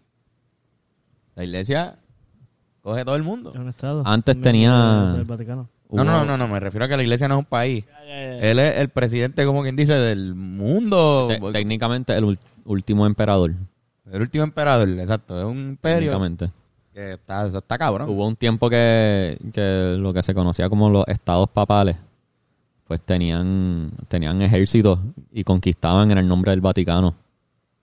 [1.35, 1.97] La iglesia
[2.83, 3.53] coge todo el mundo.
[3.55, 4.03] Es un estado.
[4.05, 5.69] Antes tenía- el Vaticano.
[5.91, 7.85] No, no, no, no, no, me refiero a que la iglesia no es un país.
[7.87, 8.51] Ya, ya, ya.
[8.51, 11.29] Él es el presidente, como quien dice, del mundo.
[11.29, 13.55] te- técnicamente el último emperador.
[14.11, 15.39] El último emperador, exacto.
[15.39, 16.51] Es un imperio Técnicamente.
[16.93, 18.09] que está, eso está cabrón.
[18.09, 21.97] Hubo un tiempo que, que lo que se conocía como los estados papales,
[22.87, 24.99] pues tenían, tenían ejércitos
[25.33, 27.15] y conquistaban en el nombre del Vaticano.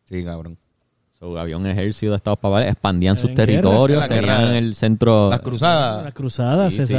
[0.06, 0.58] Sí, cabrón.
[1.20, 3.36] So, había un ejército de estados papales, expandían sus guerra.
[3.46, 4.38] territorios, guerra.
[4.38, 5.30] tenían el centro...
[5.30, 6.04] Las cruzadas.
[6.06, 6.94] Las cruzadas, Sí, sí.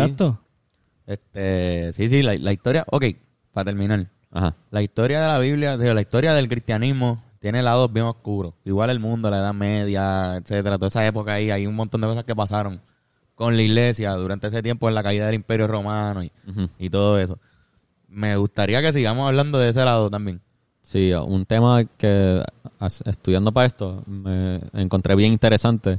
[1.06, 2.84] Este, sí, sí, la, la historia.
[2.90, 3.04] Ok,
[3.52, 4.06] para terminar.
[4.30, 4.56] Ajá.
[4.70, 8.54] La historia de la Biblia, o sea, la historia del cristianismo tiene lados bien oscuros.
[8.64, 10.76] Igual el mundo, la Edad Media, etcétera.
[10.78, 12.80] Toda esa época ahí, hay un montón de cosas que pasaron
[13.34, 16.32] con la iglesia durante ese tiempo en la caída del Imperio Romano y,
[16.78, 17.38] y todo eso.
[18.08, 20.40] Me gustaría que sigamos hablando de ese lado también.
[20.82, 22.42] Sí, un tema que
[23.04, 25.98] estudiando para esto me encontré bien interesante.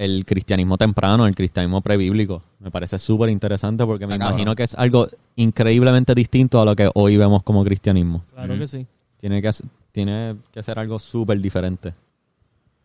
[0.00, 2.42] El cristianismo temprano, el cristianismo prebíblico.
[2.58, 6.90] Me parece súper interesante porque me imagino que es algo increíblemente distinto a lo que
[6.94, 8.24] hoy vemos como cristianismo.
[8.32, 8.86] Claro que sí.
[9.18, 9.50] Tiene que,
[9.92, 11.92] tiene que ser algo súper diferente.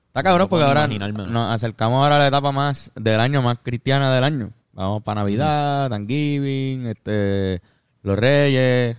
[0.07, 1.29] Está cabrón No porque ahora imaginármelo.
[1.29, 4.49] nos acercamos ahora a la etapa más del año, más cristiana del año.
[4.73, 7.61] Vamos para Navidad, Thanksgiving, este,
[8.03, 8.97] los Reyes,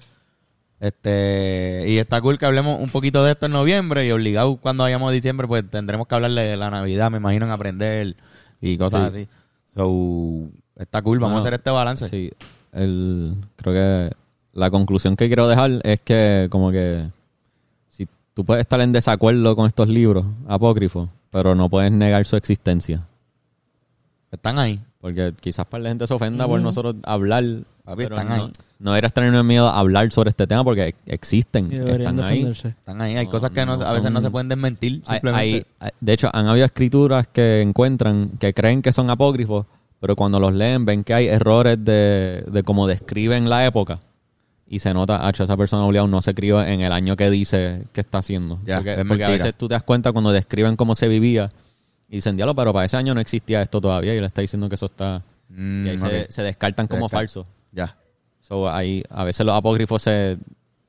[0.80, 4.84] este, y está cool que hablemos un poquito de esto en noviembre y obligado cuando
[4.84, 8.16] vayamos a diciembre pues tendremos que hablar de la Navidad, me imagino en aprender
[8.60, 9.20] y cosas Sí.
[9.22, 9.28] así.
[9.74, 12.08] So, está cool, vamos Bueno, a hacer este balance.
[12.08, 12.30] Sí,
[12.72, 14.16] el, creo que
[14.52, 17.08] la conclusión que quiero dejar es que como que
[17.88, 22.36] si tú puedes estar en desacuerdo con estos libros apócrifos, pero no puedes negar su
[22.36, 23.02] existencia.
[24.30, 24.80] Están ahí.
[25.00, 27.44] Porque quizás para la gente se ofenda por nosotros hablar
[27.86, 28.52] Papi, Pero están no, ahí.
[28.80, 32.42] no deberías tener miedo a hablar sobre este tema porque existen, Y están ahí.
[32.44, 33.16] Están ahí.
[33.16, 35.02] Hay No, cosas que no- no a veces no se pueden desmentir.
[35.06, 35.40] Hay- Simplemente.
[35.40, 39.66] hay- hay- de hecho, han habido escrituras que encuentran que creen que son apócrifos,
[40.00, 44.00] pero cuando los leen ven que hay errores de, de cómo describen la época
[44.68, 47.86] y se nota, hacho, esa persona obligado no se crió en el año que dice
[47.92, 48.58] que está haciendo.
[48.66, 51.50] Ya, porque es porque a veces tú te das cuenta cuando describen cómo se vivía
[52.08, 54.68] y dicen, diablo, pero para ese año no existía esto todavía y le está diciendo
[54.68, 55.22] que eso está...
[55.48, 56.08] Mm, y ahí ok.
[56.08, 57.20] se, se descartan Se como descartan.
[57.28, 57.46] falsos.
[57.76, 57.96] Ya.
[58.40, 60.38] So, ahí, a veces los apócrifos se,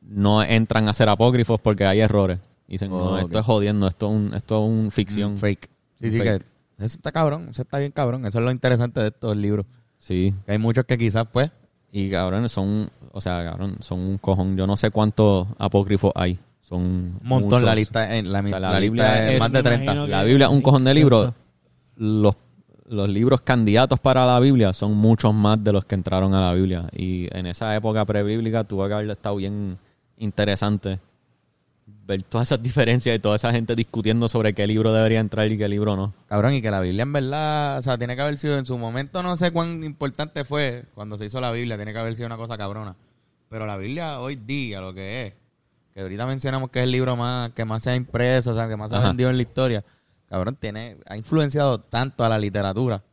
[0.01, 2.39] no entran a ser apócrifos porque hay errores.
[2.67, 5.31] Dicen, Oh, no, esto es jodiendo, esto es un, esto es un ficción.
[5.33, 5.69] Un fake.
[5.99, 6.39] Sí, sí, Fake.
[6.77, 7.47] que eso está cabrón.
[7.51, 8.25] Eso está bien cabrón.
[8.25, 9.65] Eso es lo interesante de estos libros.
[9.97, 10.33] Sí.
[10.45, 11.49] Que hay muchos que quizás, pues,
[11.91, 14.55] Y cabrón, son, o sea, cabrón, son un cojón.
[14.57, 16.37] Yo no sé cuántos apócrifos hay.
[16.61, 17.49] Son un montón.
[17.49, 17.61] muchos.
[17.63, 19.83] La lista, en la, O sea, la la Biblia es, es- más de me 30.
[19.83, 21.33] imagino La Biblia es un cojón de libros.
[21.95, 22.35] Los,
[22.87, 26.53] los libros candidatos para la Biblia son muchos más de los que entraron a la
[26.53, 26.89] Biblia.
[26.93, 29.77] Y en esa época prebíblica tuvo que haber estado bien
[30.17, 30.99] interesante
[32.07, 35.57] ver todas esas diferencias y toda esa gente discutiendo sobre qué libro debería entrar y
[35.57, 36.13] qué libro no.
[36.27, 38.77] Cabrón, y que la Biblia en verdad, o sea, tiene que haber sido en su
[38.77, 42.27] momento, no sé cuán importante fue cuando se hizo la Biblia, tiene que haber sido
[42.27, 42.95] una cosa cabrona.
[43.49, 45.33] Pero la Biblia hoy día, lo que es,
[45.93, 48.67] que ahorita mencionamos que es el libro más que más se ha impreso, o sea,
[48.69, 49.83] que más se ha vendido en la historia,
[50.29, 53.03] cabrón, tiene, ha influenciado tanto a la literatura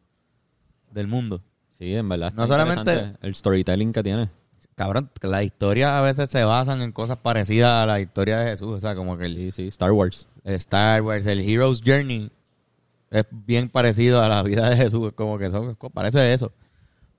[0.91, 1.41] del mundo.
[1.79, 2.33] Sí, en verdad.
[2.35, 4.31] No solamente- el storytelling que tiene.
[4.77, 8.69] Cabrón, las historias a veces se basan en cosas parecidas a la historia de Jesús,
[8.69, 10.29] o sea, como que el, Sí, sí, Star Wars.
[10.45, 12.31] Star Wars, el Hero's Journey
[13.11, 16.53] es bien parecido a la vida de Jesús, es como que son, parece eso.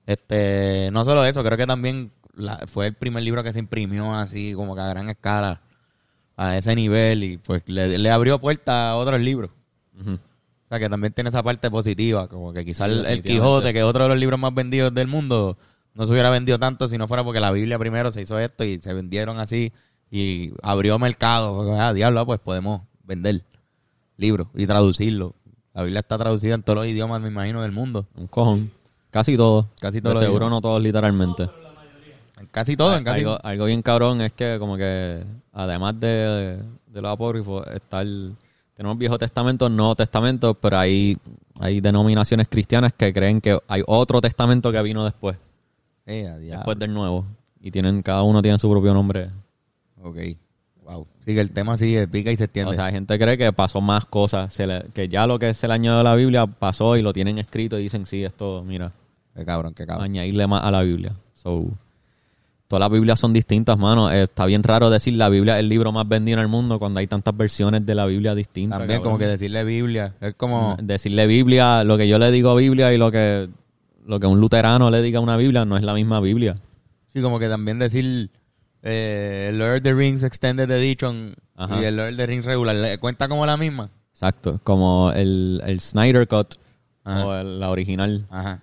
[0.06, 4.14] Este, no solo eso, creo que también la- fue el primer libro que se imprimió
[4.14, 5.62] así como que a gran escala
[6.36, 9.50] a ese nivel y pues le, le abrió puerta a otros libros.
[9.98, 13.22] O sea, que también tiene esa parte positiva, como que quizás Sí, el.
[13.22, 15.56] Quijote, que es otro de los libros más vendidos del mundo,
[15.94, 18.64] no se hubiera vendido tanto si no fuera porque la Biblia primero se hizo esto
[18.64, 19.72] y se vendieron así
[20.10, 21.56] y abrió mercado.
[21.56, 23.42] Porque, Ah, diablo, pues podemos vender
[24.16, 25.32] libros y traducirlos.
[25.72, 28.06] La Biblia está traducida en todos los idiomas, me imagino, del mundo.
[28.16, 28.70] Un cojón.
[29.10, 29.68] Casi todo.
[29.80, 30.50] Casi todos seguro idiomas.
[30.50, 31.48] no todos literalmente.
[32.38, 35.22] En casi todo, en casi algo, algo bien cabrón es que como que
[35.52, 38.34] además de, de los apócrifos está el...
[38.76, 41.16] Tenemos Viejo Testamento, Nuevo Testamento, pero hay,
[41.58, 45.36] hay denominaciones cristianas que creen que hay otro testamento que vino después,
[46.04, 47.24] Eh, después del Nuevo.
[47.60, 49.30] Y tienen cada uno tiene su propio nombre.
[50.02, 50.18] Ok.
[50.84, 51.06] Wow.
[51.24, 52.70] Sí, que el tema sigue, pica y se extiende.
[52.70, 55.52] O sea, hay gente cree que pasó más cosas, se le- que ya lo que
[55.52, 58.62] se le añadió a la Biblia pasó y lo tienen escrito y dicen, sí, esto,
[58.64, 58.92] mira,
[59.34, 60.04] qué cabrón, qué cabrón.
[60.04, 61.12] añadirle más a la Biblia.
[61.34, 61.64] So,
[62.68, 64.10] todas las Biblias son distintas, mano.
[64.10, 66.78] Eh, está bien raro decir la Biblia es el libro más vendido en el mundo
[66.78, 68.78] cuando hay tantas versiones de la Biblia distintas.
[68.78, 70.76] También como que decirle Biblia, es como...
[70.82, 73.48] Decirle Biblia, lo que yo le digo a Biblia y lo que,
[74.06, 76.56] lo que un luterano le diga a una Biblia no es la misma Biblia.
[77.12, 78.30] Sí, como que también decir
[78.82, 81.80] eh, Lord of the Rings Extended Edition Ajá.
[81.80, 83.90] y el Lord of the Rings regular, ¿le- ¿cuenta como la misma?
[84.12, 86.54] Exacto, como el, el Snyder Cut
[87.04, 87.26] Ajá.
[87.26, 88.26] o el- la original.
[88.30, 88.62] Ajá.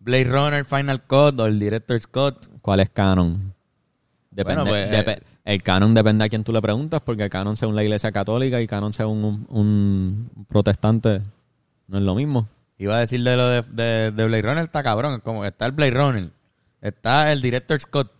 [0.00, 2.46] Blade Runner Final Cut o el Director's Cut.
[2.62, 3.54] ¿Cuál es canon?
[4.30, 7.76] Depende, Bueno, pues, eh, el canon depende a quién tú le preguntas, porque canon según
[7.76, 11.22] la iglesia católica y canon según un, un protestante
[11.86, 12.48] no es lo mismo.
[12.78, 15.14] Iba a decir de lo de, de, de Blade Runner, está cabrón.
[15.14, 16.30] es Como está el Blade Runner,
[16.80, 18.10] está el Director's Cut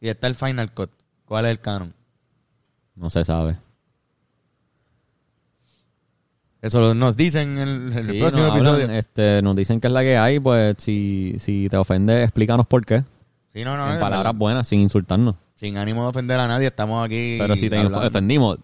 [0.00, 0.90] y está el Final Cut.
[1.24, 1.92] ¿Cuál es el canon?
[2.94, 3.58] No se sabe.
[6.60, 8.98] Eso nos dicen en el, en el Sí, próximo nos, hablan, episodio.
[8.98, 12.84] este, nos dicen que es la que hay, pues si, si te ofende, explícanos por
[12.84, 13.04] qué.
[13.54, 14.34] Sí, no, no, en palabras verdad.
[14.38, 15.36] buenas, sin insultarnos.
[15.54, 17.36] Sin ánimo de ofender a nadie, estamos aquí.
[17.38, 18.58] Pero si te ofendimos,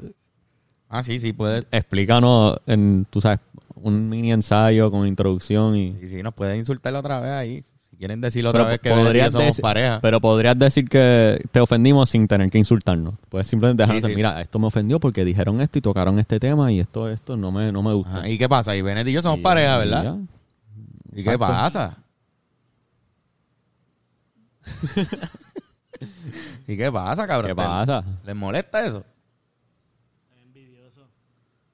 [0.88, 1.64] Ah, sí, sí, puede.
[1.72, 3.40] explícanos en, tú sabes,
[3.74, 5.92] un mini ensayo con introducción y...
[6.00, 7.64] Sí, sí, nos puede insultar otra vez ahí.
[7.94, 10.00] Si quieren decirlo otra Pero vez que podrías, somos pareja.
[10.02, 13.14] pero podrías decir que te ofendimos sin tener que insultarnos.
[13.28, 14.16] Puedes simplemente dejarnos Sí, de, sí.
[14.16, 17.52] mira, esto me ofendió porque dijeron esto y tocaron este tema y esto, esto no
[17.52, 18.18] me, no me gusta.
[18.18, 18.74] Ajá, ¿Y qué pasa?
[18.74, 20.02] Y Bennett y yo somos Y- pareja, ¿verdad?
[20.02, 20.16] ya.
[21.12, 21.98] ¿Y qué pasa?
[26.66, 27.50] ¿Y qué pasa, cabrón?
[27.50, 28.04] ¿Qué ¿Te- pasa?
[28.24, 29.04] ¿Les molesta eso?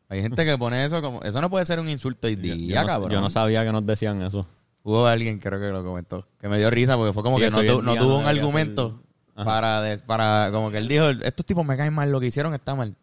[0.08, 1.22] Hay gente que pone eso como...
[1.22, 3.10] Eso no puede ser un insulto hoy Yo- día, yo, no, cabrón.
[3.12, 4.46] yo no sabía que nos decían eso.
[4.82, 7.50] Hubo alguien, creo que lo comentó, que me dio risa porque fue como Sí, que
[7.50, 9.02] no, tu- no tuvo un argumento
[9.34, 10.50] para, des- para...
[10.52, 12.96] Como que él dijo, estos tipos me caen mal, lo que hicieron está mal.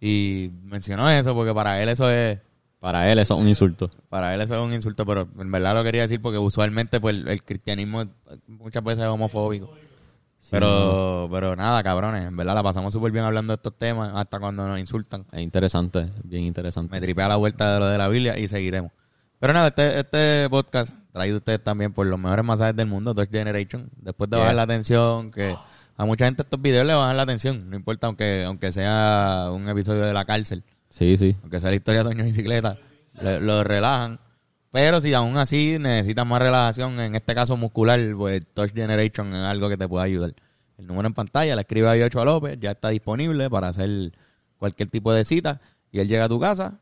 [0.00, 2.40] Y mencionó eso porque para él eso es...
[2.80, 3.90] Para él eso es un insulto.
[4.08, 7.16] Para él eso es un insulto, pero en verdad lo quería decir porque usualmente pues
[7.16, 8.04] el, cristianismo
[8.46, 9.70] muchas veces es homofóbico.
[10.50, 14.38] pero, pero nada, cabrones, en verdad la pasamos súper bien hablando de estos temas hasta
[14.38, 15.24] cuando nos insultan.
[15.32, 16.92] Es interesante, bien interesante.
[16.94, 18.92] Me tripea la vuelta de lo de la Biblia y seguiremos.
[19.38, 23.30] Pero nada, este, este podcast traído ustedes también por los mejores masajes del mundo, Dodge
[23.30, 23.90] Generation.
[23.96, 24.44] Después de Yeah.
[24.44, 25.54] bajar la atención, que
[25.96, 27.68] a mucha gente estos videos le bajan la atención.
[27.70, 31.36] No importa aunque, aunque sea un episodio de la cárcel, Sí, sí.
[31.42, 32.78] aunque sea la historia de Doña Bicicleta,
[33.20, 34.18] le- lo relajan.
[34.72, 39.44] Pero si aún así necesitas más relajación, en este caso muscular, pues Touch Generation es
[39.46, 40.34] algo que te puede ayudar.
[40.76, 44.12] El número en pantalla, le escribe a Yocho López, ya está disponible para hacer
[44.58, 45.60] cualquier tipo de cita.
[45.92, 46.78] Y él llega a tu casa.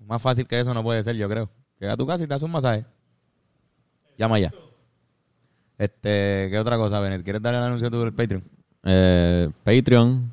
[0.00, 1.48] Más fácil que eso no puede ser, yo creo.
[1.78, 2.84] Llega a tu casa y te hace un masaje.
[4.18, 4.52] Llama ya.
[5.78, 7.22] Este, ¿qué otra cosa, Benet?
[7.22, 8.42] ¿Quieres darle el anuncio tú del Patreon?
[8.84, 10.32] Eh, Patreon,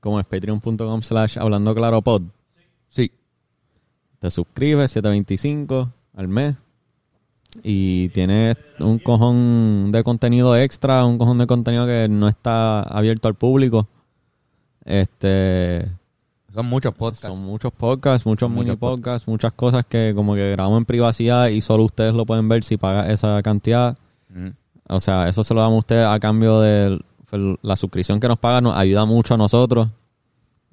[0.00, 2.22] como es patreon.com slash hablando claro pod.
[2.88, 3.12] Sí.
[4.18, 6.56] Te suscribes, 725 al mes.
[7.62, 13.28] Y tienes un cojón de contenido extra, un cojón de contenido que no está abierto
[13.28, 13.86] al público.
[14.84, 15.88] Este
[16.52, 17.36] Son muchos podcasts.
[17.36, 21.48] son muchos podcasts, muchos mini muchos podcasts, muchas cosas que como que grabamos en privacidad
[21.48, 23.96] y solo ustedes lo pueden ver si pagan esa cantidad.
[24.28, 24.48] Mm.
[24.88, 27.00] O sea, eso se lo damos a ustedes a cambio de
[27.62, 29.88] la suscripción que nos pagan, nos ayuda mucho a nosotros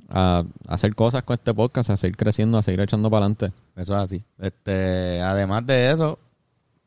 [0.10, 3.54] a, a hacer cosas con este podcast, a seguir creciendo, a seguir echando para adelante.
[3.76, 4.26] Eso es así.
[4.40, 6.20] Este, además de eso,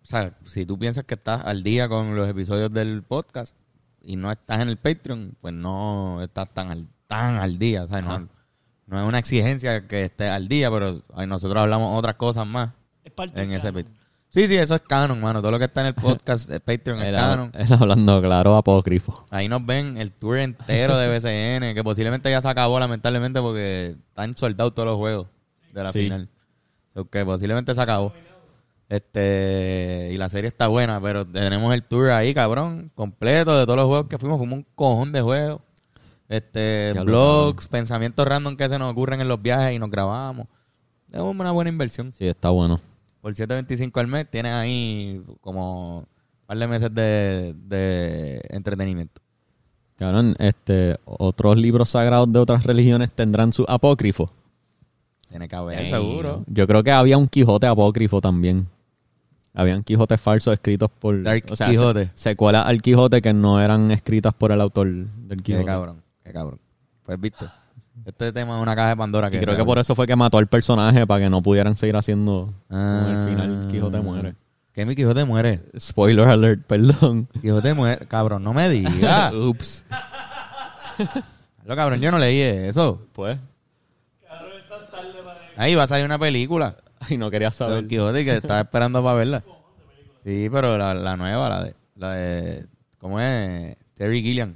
[0.03, 3.55] o sea, si tú piensas que estás al día con los episodios del podcast
[4.03, 7.84] y no estás en el Patreon, pues no estás tan al, tan al día.
[7.84, 8.28] O sea, no,
[8.93, 12.70] no es una exigencia que estés al día, pero nosotros hablamos otras cosas más
[13.05, 13.72] Es parte en ese.
[13.72, 13.97] Patreon.
[14.28, 15.40] Sí, sí, eso es canon, mano.
[15.43, 17.51] Todo lo que está en el podcast de Patreon es canon.
[17.59, 19.26] él hablando claro, apócrifo.
[19.30, 23.97] Ahí nos ven el tour entero de BCN, que posiblemente ya se acabó lamentablemente porque
[24.09, 25.26] están soldados todos los juegos
[25.72, 26.05] de la Sí.
[26.05, 26.28] final.
[26.95, 28.12] So que posiblemente se acabó.
[28.88, 33.78] Este, y la serie está buena, pero tenemos el tour ahí, cabrón, completo de todos
[33.78, 35.62] los juegos que fuimos, fuimos un cojón de juegos.
[36.33, 39.91] Este, Ya lo blogs, pensamientos random que se nos ocurren en los viajes y nos
[39.91, 40.47] grabamos.
[41.12, 42.12] Es una buena inversión.
[42.12, 42.80] Sí, está bueno.
[43.20, 46.07] Por 7.25 al mes tienes ahí como un
[46.47, 49.20] par de meses de, de entretenimiento.
[49.97, 54.33] Cabrón, este, otros libros sagrados de otras religiones tendrán su apócrifo.
[55.28, 56.45] Tiene que haber, seguro.
[56.47, 58.66] Yo creo que había un Quijote apócrifo también.
[59.55, 61.22] Habían Quijotes falsos escritos por...
[61.22, 62.07] Dark o sea, Quijote.
[62.07, 65.64] se- secuelas al Quijote que no eran escritas por el autor del Qué Quijote.
[65.66, 66.60] cabrón, qué cabrón.
[67.04, 67.46] Pues viste,
[68.06, 70.16] este tema es una caja de Pandora que Y creo que por eso fue que
[70.16, 72.52] mató al personaje para que no pudieran seguir haciendo...
[72.70, 73.06] Ah.
[73.08, 74.34] Al final Quijote muere.
[74.72, 75.60] Que mi Quijote muere.
[75.78, 77.28] Spoiler alert, perdón.
[77.40, 78.06] Quijote muere.
[78.06, 79.34] Cabrón, no me digas.
[79.34, 79.84] Ups.
[81.64, 83.06] Lo cabrón, yo no leí eso.
[83.12, 83.38] Pues.
[85.56, 86.76] Ahí va a salir una película
[87.08, 87.76] Ay, no quería saber.
[87.76, 89.44] Don Quijote que estaba esperando para verla.
[90.24, 92.66] Sí, pero la, la nueva, la de, la de.
[92.98, 93.76] ¿Cómo es?
[93.94, 94.54] Terry Gilliam.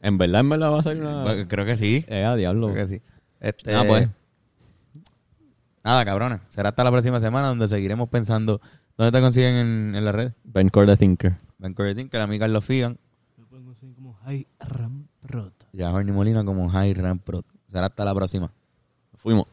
[0.00, 1.22] En verdad, en verdad va a ser una...
[1.24, 2.04] Pues, Creo que sí.
[2.08, 2.72] Eh, a diablo.
[2.72, 3.02] Creo que sí.
[3.40, 4.08] Este, Ah, pues.
[5.82, 6.40] Nada, cabrones.
[6.50, 8.60] Será hasta la próxima semana donde seguiremos pensando.
[8.96, 10.32] ¿Dónde te consiguen en, en la red?
[10.44, 11.36] Ben Core the Thinker.
[11.58, 12.98] Ben Corretin, que la amiga Carlos Figan.
[13.38, 15.66] Lo pueden conseguir como High Ram Rota.
[15.72, 17.44] Y a Jorge Molina como High Ramp Pro.
[17.70, 18.52] Será hasta la próxima.
[19.18, 19.46] Fuimos.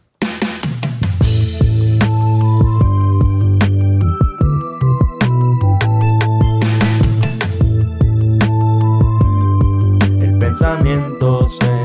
[10.57, 11.76] El pensamiento se